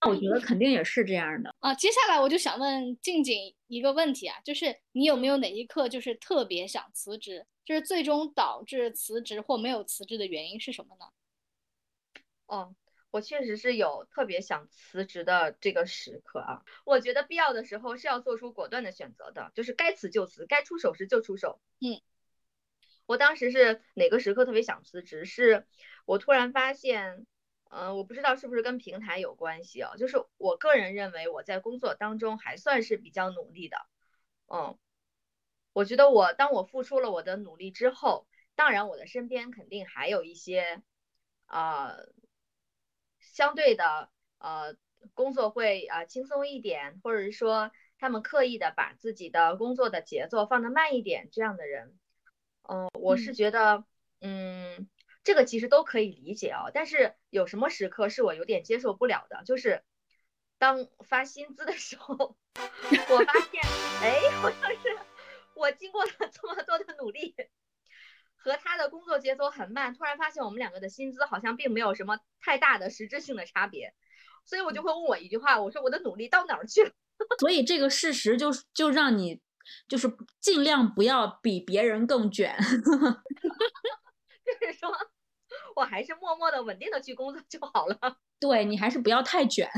[0.00, 1.74] 那我觉得肯定也是这样的啊。
[1.74, 11.06] 接下来我就想问静静一个问题啊，就是你有没有哪一刻就是特别想辞职，就是最终导致辞职或没有辞职的原因是什么呢？
[12.46, 12.76] 哦。
[13.10, 21.58] 我确实是有特别想辞职的这个时刻啊，我觉得必要的时候是要做出果断的选择的，就是该辞就辞，该出手时就出手。
[21.80, 22.02] 嗯，
[23.06, 25.24] 我当时是哪个时刻特别想辞职？
[25.24, 25.66] 是
[26.04, 27.26] 我突然发现，
[27.70, 33.78] 嗯，我不知道是不是跟平台有关系啊，就是我个人认为我在工作当中还算是比较努力的。
[34.48, 34.78] 嗯，
[35.72, 40.82] 我觉得我当我付出了我的努力之后，当然我的身边肯定还有一些
[41.46, 41.96] 啊。
[43.32, 44.76] 相对的，呃，
[45.14, 51.96] 工作会啊轻松一点，或者是说他们刻意的把自己的工作的节奏放得慢一点，这样的人，
[52.68, 53.84] 嗯，我是觉得，
[54.20, 54.88] 嗯，
[55.24, 56.70] 这个其实都可以理解啊。
[56.72, 59.82] 但是有什么时刻是我有点接受不了的，就是
[60.58, 63.62] 当发薪资的时候， 我发现，
[64.02, 64.98] 哎，好像是
[65.54, 67.34] 我经过了这么多的努力。
[68.38, 73.92] 和他的工作节奏很慢，突然发现我们两个的薪资好像并没有什么太大的实质性的差别，
[74.44, 76.92] 所以我就会问我一句话，我说我的努力到哪儿去了？
[77.40, 79.40] 所以这个事实就就让你
[79.88, 80.08] 就是
[80.40, 82.56] 尽量不要比别人更卷，
[84.46, 84.90] 就是说
[85.74, 87.98] 我还是默默的稳定的去工作就好了。
[88.38, 89.68] 对你还是不要太卷，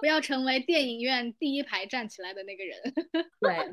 [0.00, 2.92] 不要成为电影院第一排站起来的那个人。
[3.40, 3.70] 对。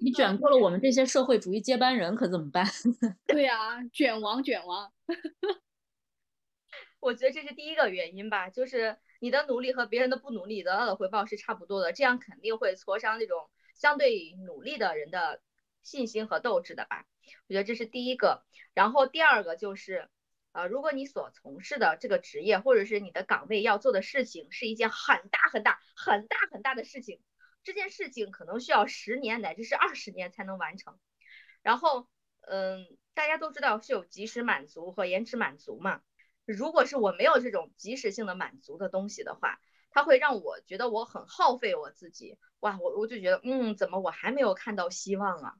[0.00, 2.64] 你卷过了我们这些社会主义接班人可怎么办？
[3.26, 4.92] 对呀，卷王卷王。
[7.00, 15.40] 我觉得这是第一个原因吧，就是你的努力和别人的不努力得到的回报是差不多的，这样肯定会挫伤那种相对努力的人的
[15.82, 17.06] 信心和斗志的吧。
[17.48, 18.44] 我觉得这是第一个。
[18.74, 20.08] 然后第二个就是，
[20.52, 27.20] 呃，如果你所从事的这个职业或者是你的岗位要做的事情是一件很大很大很大很大的事情。
[27.62, 30.98] 这件事情可能需要十年乃至是二十年才能完成，
[31.62, 32.08] 然后，
[32.40, 36.00] 嗯，大家都知道是有及时满足和延迟满足嘛。
[36.46, 42.38] 如果是我没有这种及时性的满足的东西的话，它会让我觉得我很耗费我自己。
[42.60, 45.54] 哇，我我就觉得，嗯，怎么我还没有看到希望啊？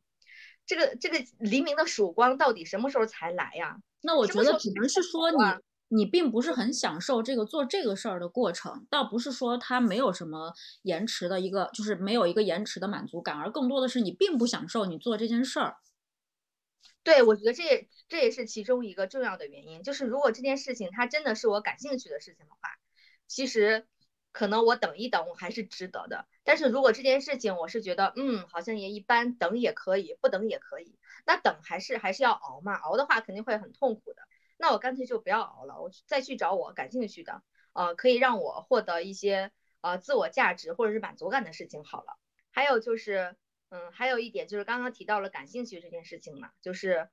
[0.66, 3.76] 这个这个黎明的曙光到底什么时候才来呀？
[4.02, 5.36] 那我觉得只能是说你
[5.92, 15.78] 你并不是很享受这个做这个事儿的过程，倒不是说它没有什么延迟的一个，就是没有一个延迟的满足感，而更多的是你并不享受你做这件事儿。
[17.02, 22.78] 对，我觉得这这也是其中一个重要的原因，就是如果这件事情它真的是我感兴趣的事情的话，
[23.26, 23.88] 其实
[24.30, 26.26] 可能我等一等我还是值得的。
[26.44, 30.94] 但是如果这件事情我是觉得嗯好像也一般，等也可以，不等也可以，
[31.26, 34.22] 那等还是还是要熬嘛，熬的话肯定会很痛苦的。
[34.60, 37.42] 那我干脆就不要熬了，我再去找我感兴趣的，
[37.72, 39.50] 呃，可以让我获得一些
[39.80, 42.18] 呃自我价值或者是满足感的事情好了。
[42.50, 43.36] 还有就是，
[43.70, 47.08] 嗯，还有一点就是刚刚提到了感兴趣这件事情嘛，就是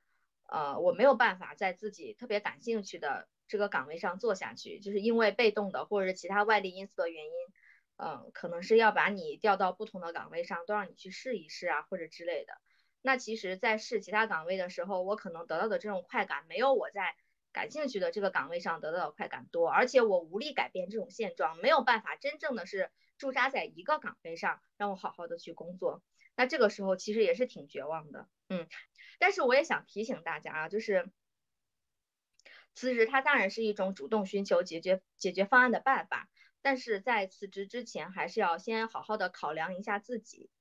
[0.50, 7.32] 呃我没有办法在自己特别感兴趣的这个岗位上做下去，就是因为被动的或者是其他外力因素的原因，
[7.96, 12.60] 嗯，可能是要把你调到不同的岗位上，都让你去试一试啊或者之类的。
[13.02, 17.16] 那其实，在试其他岗位的时候，我可能得到的这种快感没有我在。
[17.58, 26.04] 感兴趣的这个岗位上得到的快感多，而且我无力改变这种现状，没有办法真正的是驻扎在一个岗位上，让我好好的去工作。
[26.36, 28.68] 那这个时候其实也是挺绝望的，嗯。
[29.18, 31.10] 但是我也想提醒大家啊，就是
[32.76, 36.30] 辞职它当然是一种主动寻求解决解决方案的办法，
[36.62, 40.52] 但是在辞职之前还是要先好好的考量一下自己，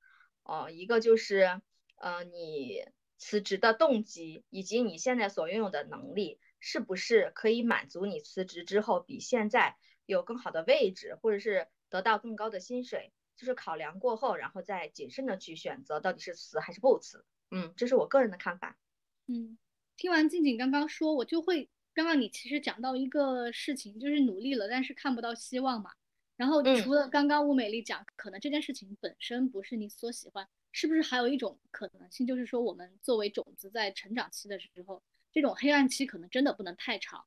[0.44, 1.60] 哦，一个就是
[1.96, 2.86] 呃你
[3.18, 6.40] 辞职的动机以及你现在所拥有的能力。
[6.60, 9.76] 是不是可以满足你辞职之后比现在
[10.06, 13.12] 有更好的位置，或者是得到更高的薪水？
[13.36, 17.22] 就是考量过后，然后再谨慎的去选择到底是辞还是不辞。
[17.50, 18.78] 嗯，这是我个人的看法。
[19.26, 19.58] 嗯，
[19.96, 25.90] 听完静静刚刚说，我就会刚刚你其实讲到一个事情，就是努力了，但是看不到希望嘛。
[26.36, 35.02] 然后除了刚刚吴美丽讲，可能这件事情本身不是你所喜欢，是不是还有一种可能性，就是说我们作为种子在成长期的时候。
[35.36, 37.22] 这种黑暗期可能真的不能太长，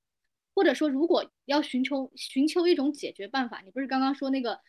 [0.56, 4.60] 或者说，如果要寻求寻求一种解决办法，你不是刚刚说那个，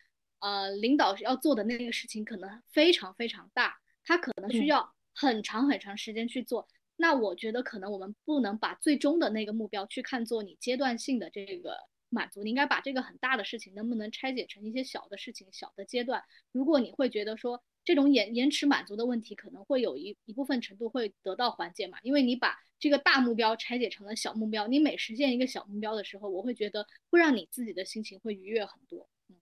[0.41, 6.67] 呃，领导要做的那个事情可能非常非常大，他可能需要很长很长时间去做。
[6.97, 11.75] 那我觉得可能我们不能把最终的那个目标去看作你阶段性的这个
[12.09, 16.23] 满足，你应该把这个很大的事情能不能拆解成一些小的事情、小的阶段。
[16.51, 29.07] 如果你会觉得说这种延延迟满足的问题可能会有一一部分程度会得到缓解嘛，因为你把这个大目标拆解成了小目标，你每实现一个小目标的时候，我会觉得会让你自己的心情会愉悦很多。
[29.29, 29.35] 嗯，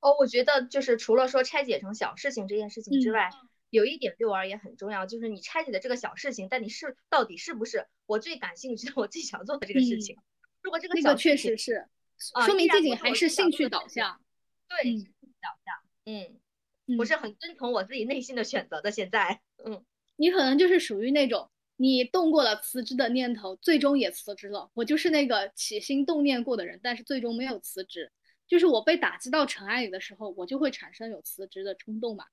[0.00, 3.30] 哦，我觉得就是除了说拆解成小事情这件事情之外，
[3.70, 10.16] 有一点对我而言很重要，就是你拆解的这个小事情，但你是到底是不是我最感兴趣的、我最想做的这个事情？
[10.62, 11.88] 如果这个小确实是，
[12.44, 14.20] 说明自己还是兴趣导向。
[14.68, 15.74] 对，兴趣导向。
[16.04, 16.40] 嗯，
[16.98, 18.90] 我是很遵从我自己内心的选择的。
[18.90, 19.84] 现在，嗯，
[20.16, 21.50] 你可能就是属于那种。
[21.76, 24.70] 你动过了辞职的念头，最终也辞职了。
[24.74, 28.12] 我就是那个起心动念过的人，但是最终没有辞职。
[28.46, 32.26] 就是我被打击到尘埃里的时候，我就会产生有辞职的冲动嘛。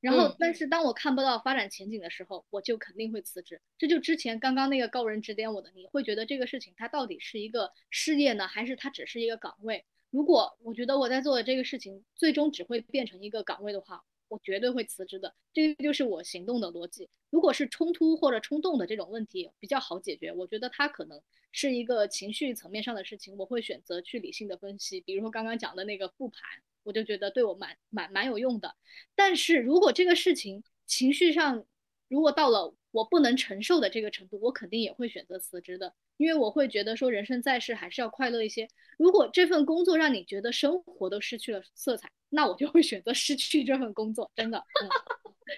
[0.00, 3.60] 然后，但是当我看不到发展前景的时候，我就肯定会辞职。
[3.78, 9.84] 这就之前刚刚那个高人指点我的，你会觉得这个事情它到底是一个事业呢，还是它只是一个岗位？
[10.14, 17.10] 如果我觉得我在做的这个事情最终只会变成一个岗位的话，我绝对会辞职的，这个就是我行动的逻辑。
[17.30, 25.00] 如果是冲突或者冲动的这种问题比较好解决，我觉得它可能是一个情绪层面上的事情，我会选择去理性的分析。
[25.00, 26.40] 比如说刚刚讲的那个复盘，
[26.84, 28.76] 我就觉得对我蛮蛮蛮有用的。
[29.16, 31.66] 但是如果这个事情情绪上，
[32.06, 38.68] 如果到了我不能承受的这个程度，我肯定也会选择辞职的，因为我会觉得说人生在世还是要快乐一些。
[38.98, 44.88] 如果这份工作让你觉得生活都失去了色彩，那我就会选择失去这份工作，真的，嗯、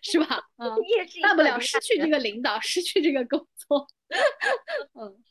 [0.03, 0.41] 是吧？
[0.57, 0.71] 嗯，
[1.23, 3.87] 大不了失去这个领导，失去这个工作。
[4.95, 5.23] 嗯，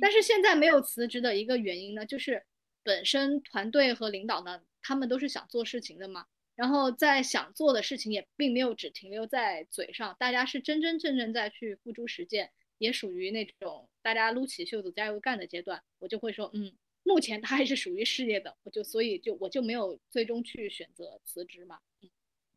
[0.00, 2.44] 但是现在没有辞职的一个原因呢，就是
[2.82, 15.82] 本身团队和领导呢，他们都是想做事情的嘛，然后在想做的事情也并没有只停留在嘴上，大家是真真正正在去付诸实践，也属于那种大家撸起袖子加油干的阶段。
[15.98, 16.72] 我就会说，嗯。
[17.06, 21.78] 目前他还是属于事业的，我就所以就我就没有最终去选择辞职嘛。
[22.00, 22.10] 嗯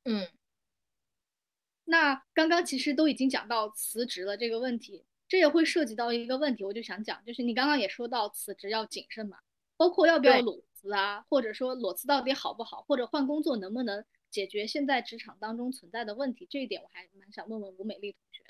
[0.05, 0.27] 嗯。
[1.83, 9.37] 那刚刚其实都已经讲到辞职了这个问题，这也会涉及到一个问题，我就想讲，就是你刚刚也说到辞职要谨慎嘛，
[9.75, 18.46] 包括要不要裸辞啊，或者说裸辞到底好不好，或者换工作能不能解决现在职场当中存在的问题，这一点我还蛮想问问吴美丽同学的。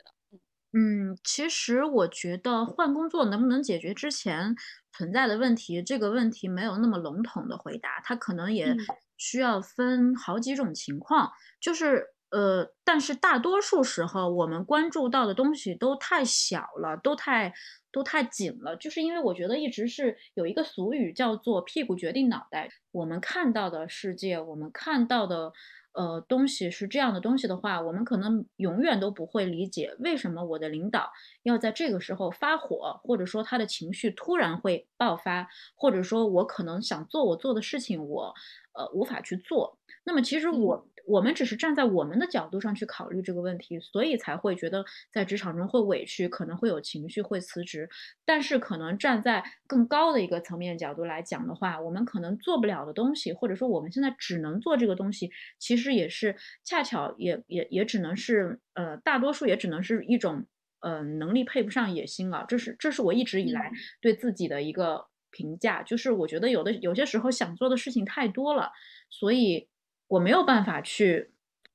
[0.74, 4.54] 嗯，其实我觉得换工作能不能解决之前
[4.92, 8.76] 存在的问题，这个问题没有那么笼统的回答，它可能也
[9.18, 11.32] 需要分好几种情况。
[11.62, 17.54] 就是呃，但是大多数时候我们关注到的东西都太小了，都太
[17.92, 25.54] 都太紧了，就是因为我觉得一直是有一个俗语叫做“屁股决定脑袋”，我们看到的世界，我们看到的。
[25.94, 31.12] 呃，东西是这样的东西的话，我们可能永远都不会理解为什么我的领导
[31.44, 38.34] 要在这个时候发火，或者说他的情绪突然会爆发，或者说我可能想做我做的事情，我
[38.74, 39.78] 呃无法去做。
[40.04, 40.88] 那么其实我。
[41.08, 47.90] 我们只是站在我们的角度上去考虑这个问题，所以才会觉得在职场中会委屈，可能会有情绪，会辞职。
[48.26, 56.36] 但是可能站在更高的一个层面角度来讲的话，我们可能做不了的东西，或者说我们现在只能做这个东西，其实也是
[56.66, 60.46] 恰巧也也也只能是呃，大多数也只能是一种
[60.82, 62.44] 呃能力配不上野心了。
[62.50, 68.72] 这是这是我一直以来对自己的一个评价，就是我觉得有的有些时候想做的事情太多了，
[69.10, 69.70] 所以。
[70.08, 71.32] 我没有办法去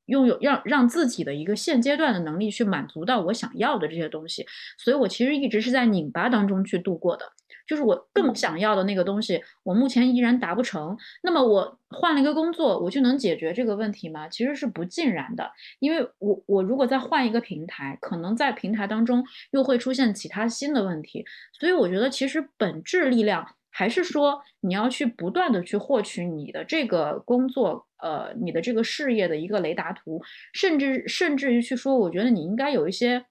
[0.06, 4.46] 拥有让让自己的一个现阶段的能力去满足到我想要的这些东西，
[4.78, 7.32] 所以我其实一直是在拧巴当中去度过的。
[7.64, 10.98] 就是我更想要的那个东西，我目前依然达不成。
[11.22, 14.28] 那么我换了一个工作，我就能解决这个问题吗？
[14.28, 21.24] 其实是不尽然的，因为我我如果再换一个平台，可能在平台当中又会出现其他新的问题。
[21.58, 23.54] 所以我觉得其实本质力量。
[23.74, 33.24] 还是说你要去不断的去获取你的这个工作，呃，你的这个事业的一个雷达图，甚至甚至于去说，我觉得你应该有一些，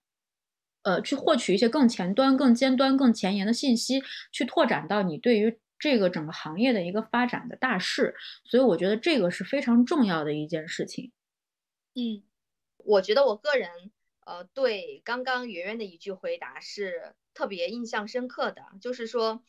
[0.82, 8.16] 呃，去获取一些更前端、更尖端、更前沿的信息，去拓展到你对于这个整个行业的一个发展的大势。
[8.44, 11.12] 所以我觉得这个是非常重要的一件事情。
[11.94, 12.24] 嗯，
[12.78, 13.70] 我觉得我个人，
[14.26, 19.44] 呃，对刚刚圆圆的一句回答是特别印象深刻的，就是说。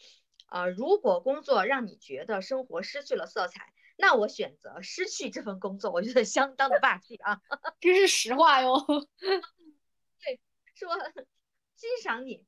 [0.53, 7.40] 啊，如果工作让你觉得生活失去了色彩，那我选择失去这份工作，我觉得相当的霸气啊！
[7.80, 8.76] 这是实话哟。
[10.20, 10.40] 对，
[10.74, 10.90] 说
[11.74, 12.44] 欣赏你。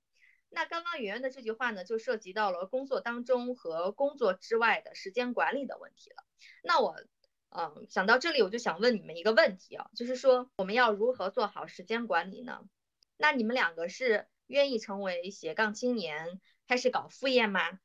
[0.50, 6.24] 那刚刚圆圆的这句话呢，就涉及到了工作当中和工作之外的时间管理的问题了。
[6.62, 6.94] 那我，
[7.48, 12.60] 嗯，想到这里，我就想问你们一个问题啊，就是说我们要如何做好时间管理呢？
[13.16, 16.38] 那你们两个是愿意成为斜杠青年，
[16.68, 17.80] 开始搞副业吗？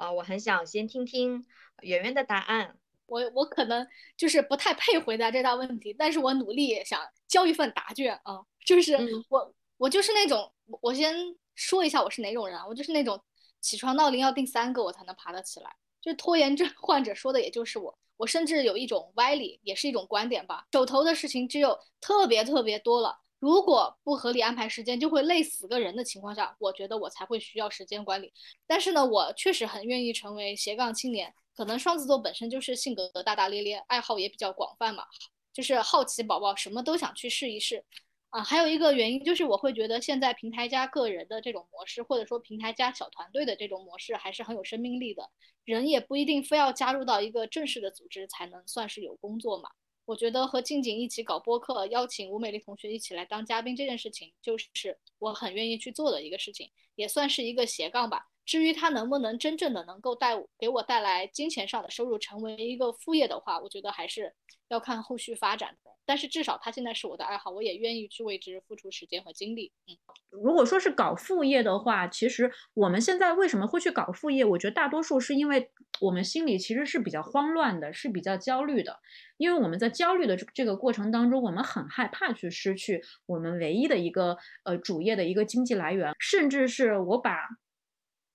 [0.00, 1.44] 啊，我很想先听听
[1.82, 2.78] 圆圆的答案。
[3.04, 3.86] 我我可能
[4.16, 6.98] 就是不太配回答这道问题，但是我努力想
[7.28, 8.40] 交一份答卷啊。
[8.64, 8.96] 就是
[9.28, 11.14] 我我就是那种，我先
[11.54, 12.66] 说一下我是哪种人啊。
[12.66, 13.22] 我就是那种
[13.60, 15.70] 起床闹铃要定三个我才能爬得起来，
[16.00, 17.98] 就拖延症患者说的也就是我。
[18.16, 20.66] 我甚至有一种歪理，也是一种观点吧。
[20.72, 23.19] 手头的事情只有特别特别多了。
[23.40, 28.32] 如果不合理安排时间，就会累死个人的情况下，我觉得我才会需要时间管理。
[28.66, 31.34] 但是呢，我确实很愿意成为斜杠青年。
[31.56, 35.04] 可能双子座本身就是性格大大咧咧，爱好也比较广泛嘛，
[35.52, 37.84] 就是好奇宝宝，什么都想去试一试。
[38.30, 45.28] 啊，还有一个原因就是我会觉得现在平台加个人的这种模式，或者说平台加小团队的这种模式，还是很有生命力的。
[45.64, 49.70] 人也不一定非要加入到一个正式的组织才能算是有工作嘛。
[50.10, 58.26] 我觉得和静静一起搞播客，邀请吴美丽同学一起来当嘉宾这件事情，就是我很愿意去做的一个事情，也算是一个斜杠吧。
[58.50, 64.34] 至于它能不能真正的能够带给我带来金钱上的收入，成为一个副业的话，我觉得还是
[64.66, 65.90] 要看后续发展的。
[66.04, 69.70] 但是至少它现在是我的爱好，我也愿意去为之付出时间和精力。
[69.86, 69.96] 嗯，
[70.30, 74.44] 如果说是搞副业的话，其实我们现在为什么会去搞副业？
[74.44, 75.70] 我觉得大多数是因为
[76.00, 78.98] 我们心里其实是比较慌乱的，是比较焦虑的。
[79.36, 87.36] 因为我们在焦虑的这这个过程当中，我们很害怕去失去我们唯一的一个呃主业的一个经济来源，甚至是我把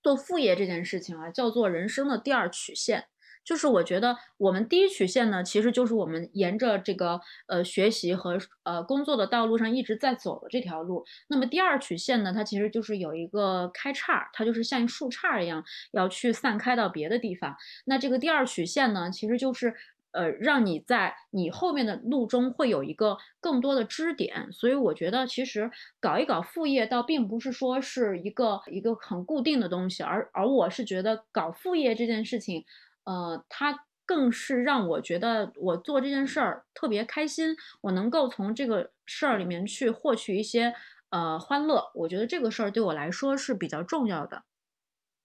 [0.06, 3.06] 做副业这件事情啊叫做人生的第二曲线。
[3.44, 11.04] 就是我觉得我们第一曲线呢，其实就是我们沿着这个呃学习和呃工作的道路上一直在走的这条路。
[11.28, 17.56] 那么第二曲线呢，它其实就是有一个开叉，它就是像树杈一样要去散开到别的地方。
[17.84, 19.74] 那这个第二曲线呢，其实就是
[20.16, 24.50] 呃让你在你后面的路中会有一个更多的支点。
[24.52, 25.70] 所以我觉得其实
[26.00, 32.64] 搞一搞副业倒并不是说是一个一个很固定的东西，而而我是觉得搞副业这件事情。
[33.04, 40.74] 呃，它更是让我觉得我做这件事儿特别开心，我能够从这个事儿里面去获取一些
[41.10, 44.42] 呃欢乐，我觉得这个事儿对我来说是比较重要的。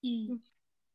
[0.04, 0.42] 嗯，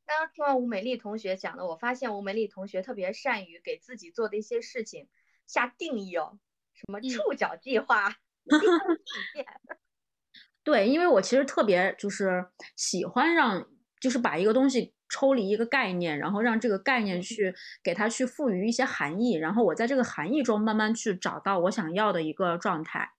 [0.07, 5.09] 刚刚听完吴美丽同学讲的，我发现吴美丽同学特别善于给自己做的一些事情
[5.47, 6.39] 下定义哦，
[6.73, 8.15] 什么触角计划。
[10.63, 12.47] 对，因为我其实特别就是
[12.77, 13.69] 喜欢让。
[13.99, 17.53] 就是把一个东西抽离一个概念，然后让这个概念去
[17.83, 23.13] 给它去赋予一些含义，然后我在这个含义中慢慢去找到我想要的一个状态。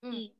[0.00, 0.32] 嗯。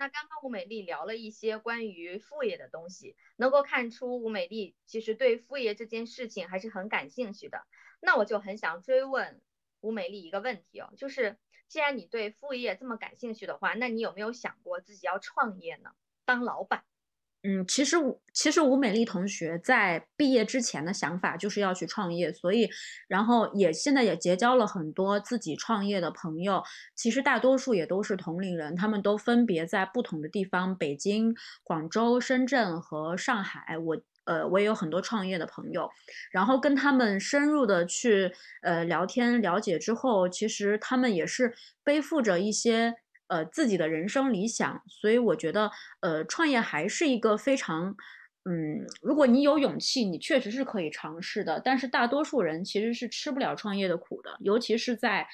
[0.00, 7.66] 那刚刚吴美丽聊了一些关于副业的东西，能够看出吴美丽其实对副业这件事情还是很感兴趣的。
[8.00, 9.42] 那我就很想追问
[9.80, 11.36] 吴美丽一个问题哦，就是
[11.68, 15.90] 既然你对副业这么感兴趣的话，那你有没有想过自己要创业呢？
[16.24, 16.82] 当老板？
[17.42, 17.96] 嗯，其实
[18.34, 22.68] 其实吴美丽同学在毕业之前的想法就是要去创业，所以
[23.08, 26.62] 然后也现在也结交了很多自己创业的朋友。
[26.94, 31.34] 其实大多数也都是同龄人，他们都分别在不同的地方，北京、
[31.64, 33.78] 广州、深圳和上海。
[33.78, 35.88] 我呃我也有很多创业的朋友，
[36.30, 38.30] 然后跟他们深入的去
[38.60, 42.96] 呃聊天了解之后，其实他们也是背负着一些。
[43.30, 45.70] 呃，自己的人生理想，所以我觉得，
[46.00, 47.96] 呃，创业还是一个非常，
[48.44, 51.60] 嗯，如果你有勇气，你确实是可以尝试的。
[51.64, 55.26] 但是大多数人其实是吃不了创业的苦的，尤其是在，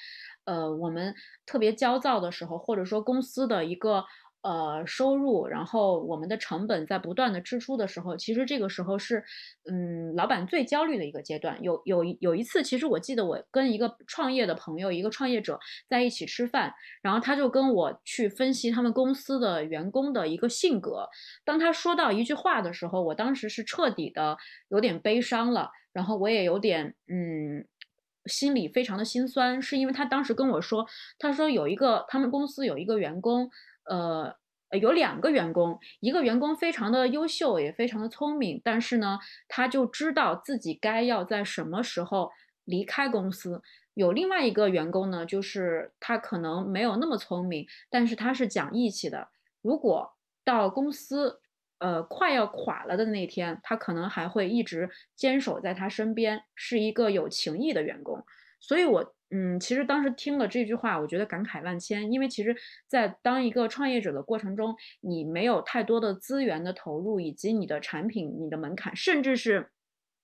[0.45, 1.13] 呃，我们
[1.45, 4.05] 特别焦躁的时候，或者说公司的一个。
[4.47, 9.21] 呃，收入，然后我们的成本在不断的支出的时候，其实这个时候是，
[9.69, 11.61] 嗯，老板最焦虑的一个阶段。
[11.61, 15.59] 有有有一次，其实我记得我跟一个创业的朋友，一个创业者
[15.89, 21.09] 在一起吃饭，然后他就跟我去分析他们公司的员工的一个性格。
[21.43, 24.37] 当他说到一句话的时候，我当时是彻底的
[24.69, 27.65] 有点悲伤了，然后我也有点嗯，
[28.27, 30.85] 心里非常的心酸，是因为他当时跟我说，
[31.19, 33.49] 他说有一个他们公司有一个员工。
[33.89, 34.35] 呃，
[34.79, 42.31] 有两个员工，一个员工非常的优秀，也非常的聪明，但是呢，他就知道自己该要在什么时候
[42.65, 43.61] 离开公司。
[43.93, 49.29] 有另外一个员工呢，就是他可能没有那么聪明，但是他是讲义气的。
[49.61, 51.41] 如果到公司
[51.79, 58.23] 呃快要垮了的那天，他可能还会一直坚守在他身边，是一个有情义的员工。
[58.59, 59.13] 所以，我。
[59.29, 62.09] 嗯，其实当时听了这句话，我觉得感慨万千。
[62.09, 62.55] 因为其实，
[62.87, 69.69] 在当一个创业者的过程中，你没有太多的资源的投入，以及你的产品、你的门槛，甚至是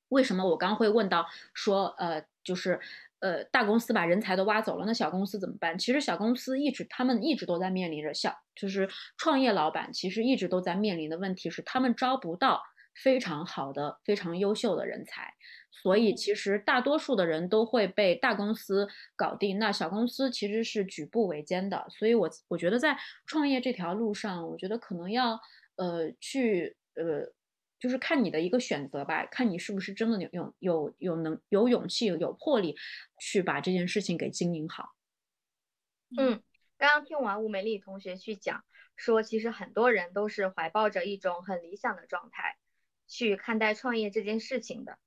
[0.08, 2.80] 为什么我刚会问到说，呃，就是
[3.20, 5.78] 呃，大公司把人才都挖走了，那小公司怎么办？
[5.78, 8.88] 其实小公司一直他们一直都在面临着小，就是
[9.18, 12.64] 创业老板其实一直都在面临的问题是，他们招不到
[12.96, 15.34] 非常好的、非常优秀的人才。
[15.82, 21.86] 所以其实大多数的人都会被大公司搞定，那小公司其实是举步维艰的。
[21.90, 25.40] 所以，我我觉得在创业这条路上，我觉得可能要
[25.76, 27.34] 呃去呃，
[27.80, 32.78] 就是看你的一个选择吧，看你是不是真的有有有有能有勇气有魄力
[33.20, 34.94] 去把这件事情给经营好。
[36.16, 36.42] 嗯，
[36.78, 38.64] 刚刚听完吴美丽同学去讲
[38.96, 42.58] 说，其实很多人都是怀抱着一种很理想的状态
[43.08, 45.00] 去看待创业这件事情的。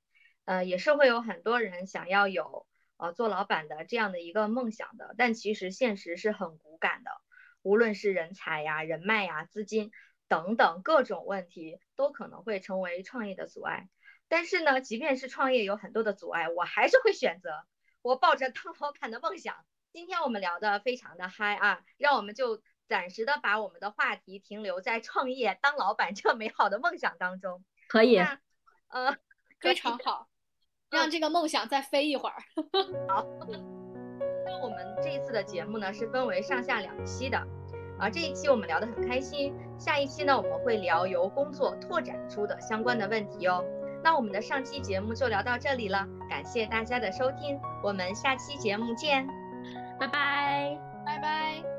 [0.46, 2.66] 呃，也是会有很多人想要有
[2.96, 7.10] 呃做老板的这样的一个梦想的，但其实现实是很骨感的，
[7.62, 9.90] 无论是人才呀、人脉呀、资金
[10.28, 13.88] 等等各种问题，都可能会成为创业的阻碍。
[14.28, 17.50] 但是呢，即便是创业有很多的阻碍，我还是会选择
[18.00, 19.56] 我抱着当老板的梦想。
[19.92, 27.64] 今天我们聊的非常的嗨啊，让我们就暂时的把我们的话题停留在创业当老板这美好的梦想当中。
[27.88, 28.18] 可以，
[28.88, 29.16] 呃，
[29.58, 30.28] 非常好。
[30.90, 32.34] 让这个梦想再飞一会儿。
[33.08, 33.26] 好，
[34.44, 37.38] 那我们这一次的节目呢是分为上下两期的，
[37.98, 43.64] 啊，这一期我们聊得很开心，下一期呢我们会聊由工作拓展出的相关的问题哦。
[44.04, 49.26] 那我们的上期节目就聊到这里了，感谢大家的收听，我们下期节目见，
[49.98, 51.75] 拜拜，拜拜。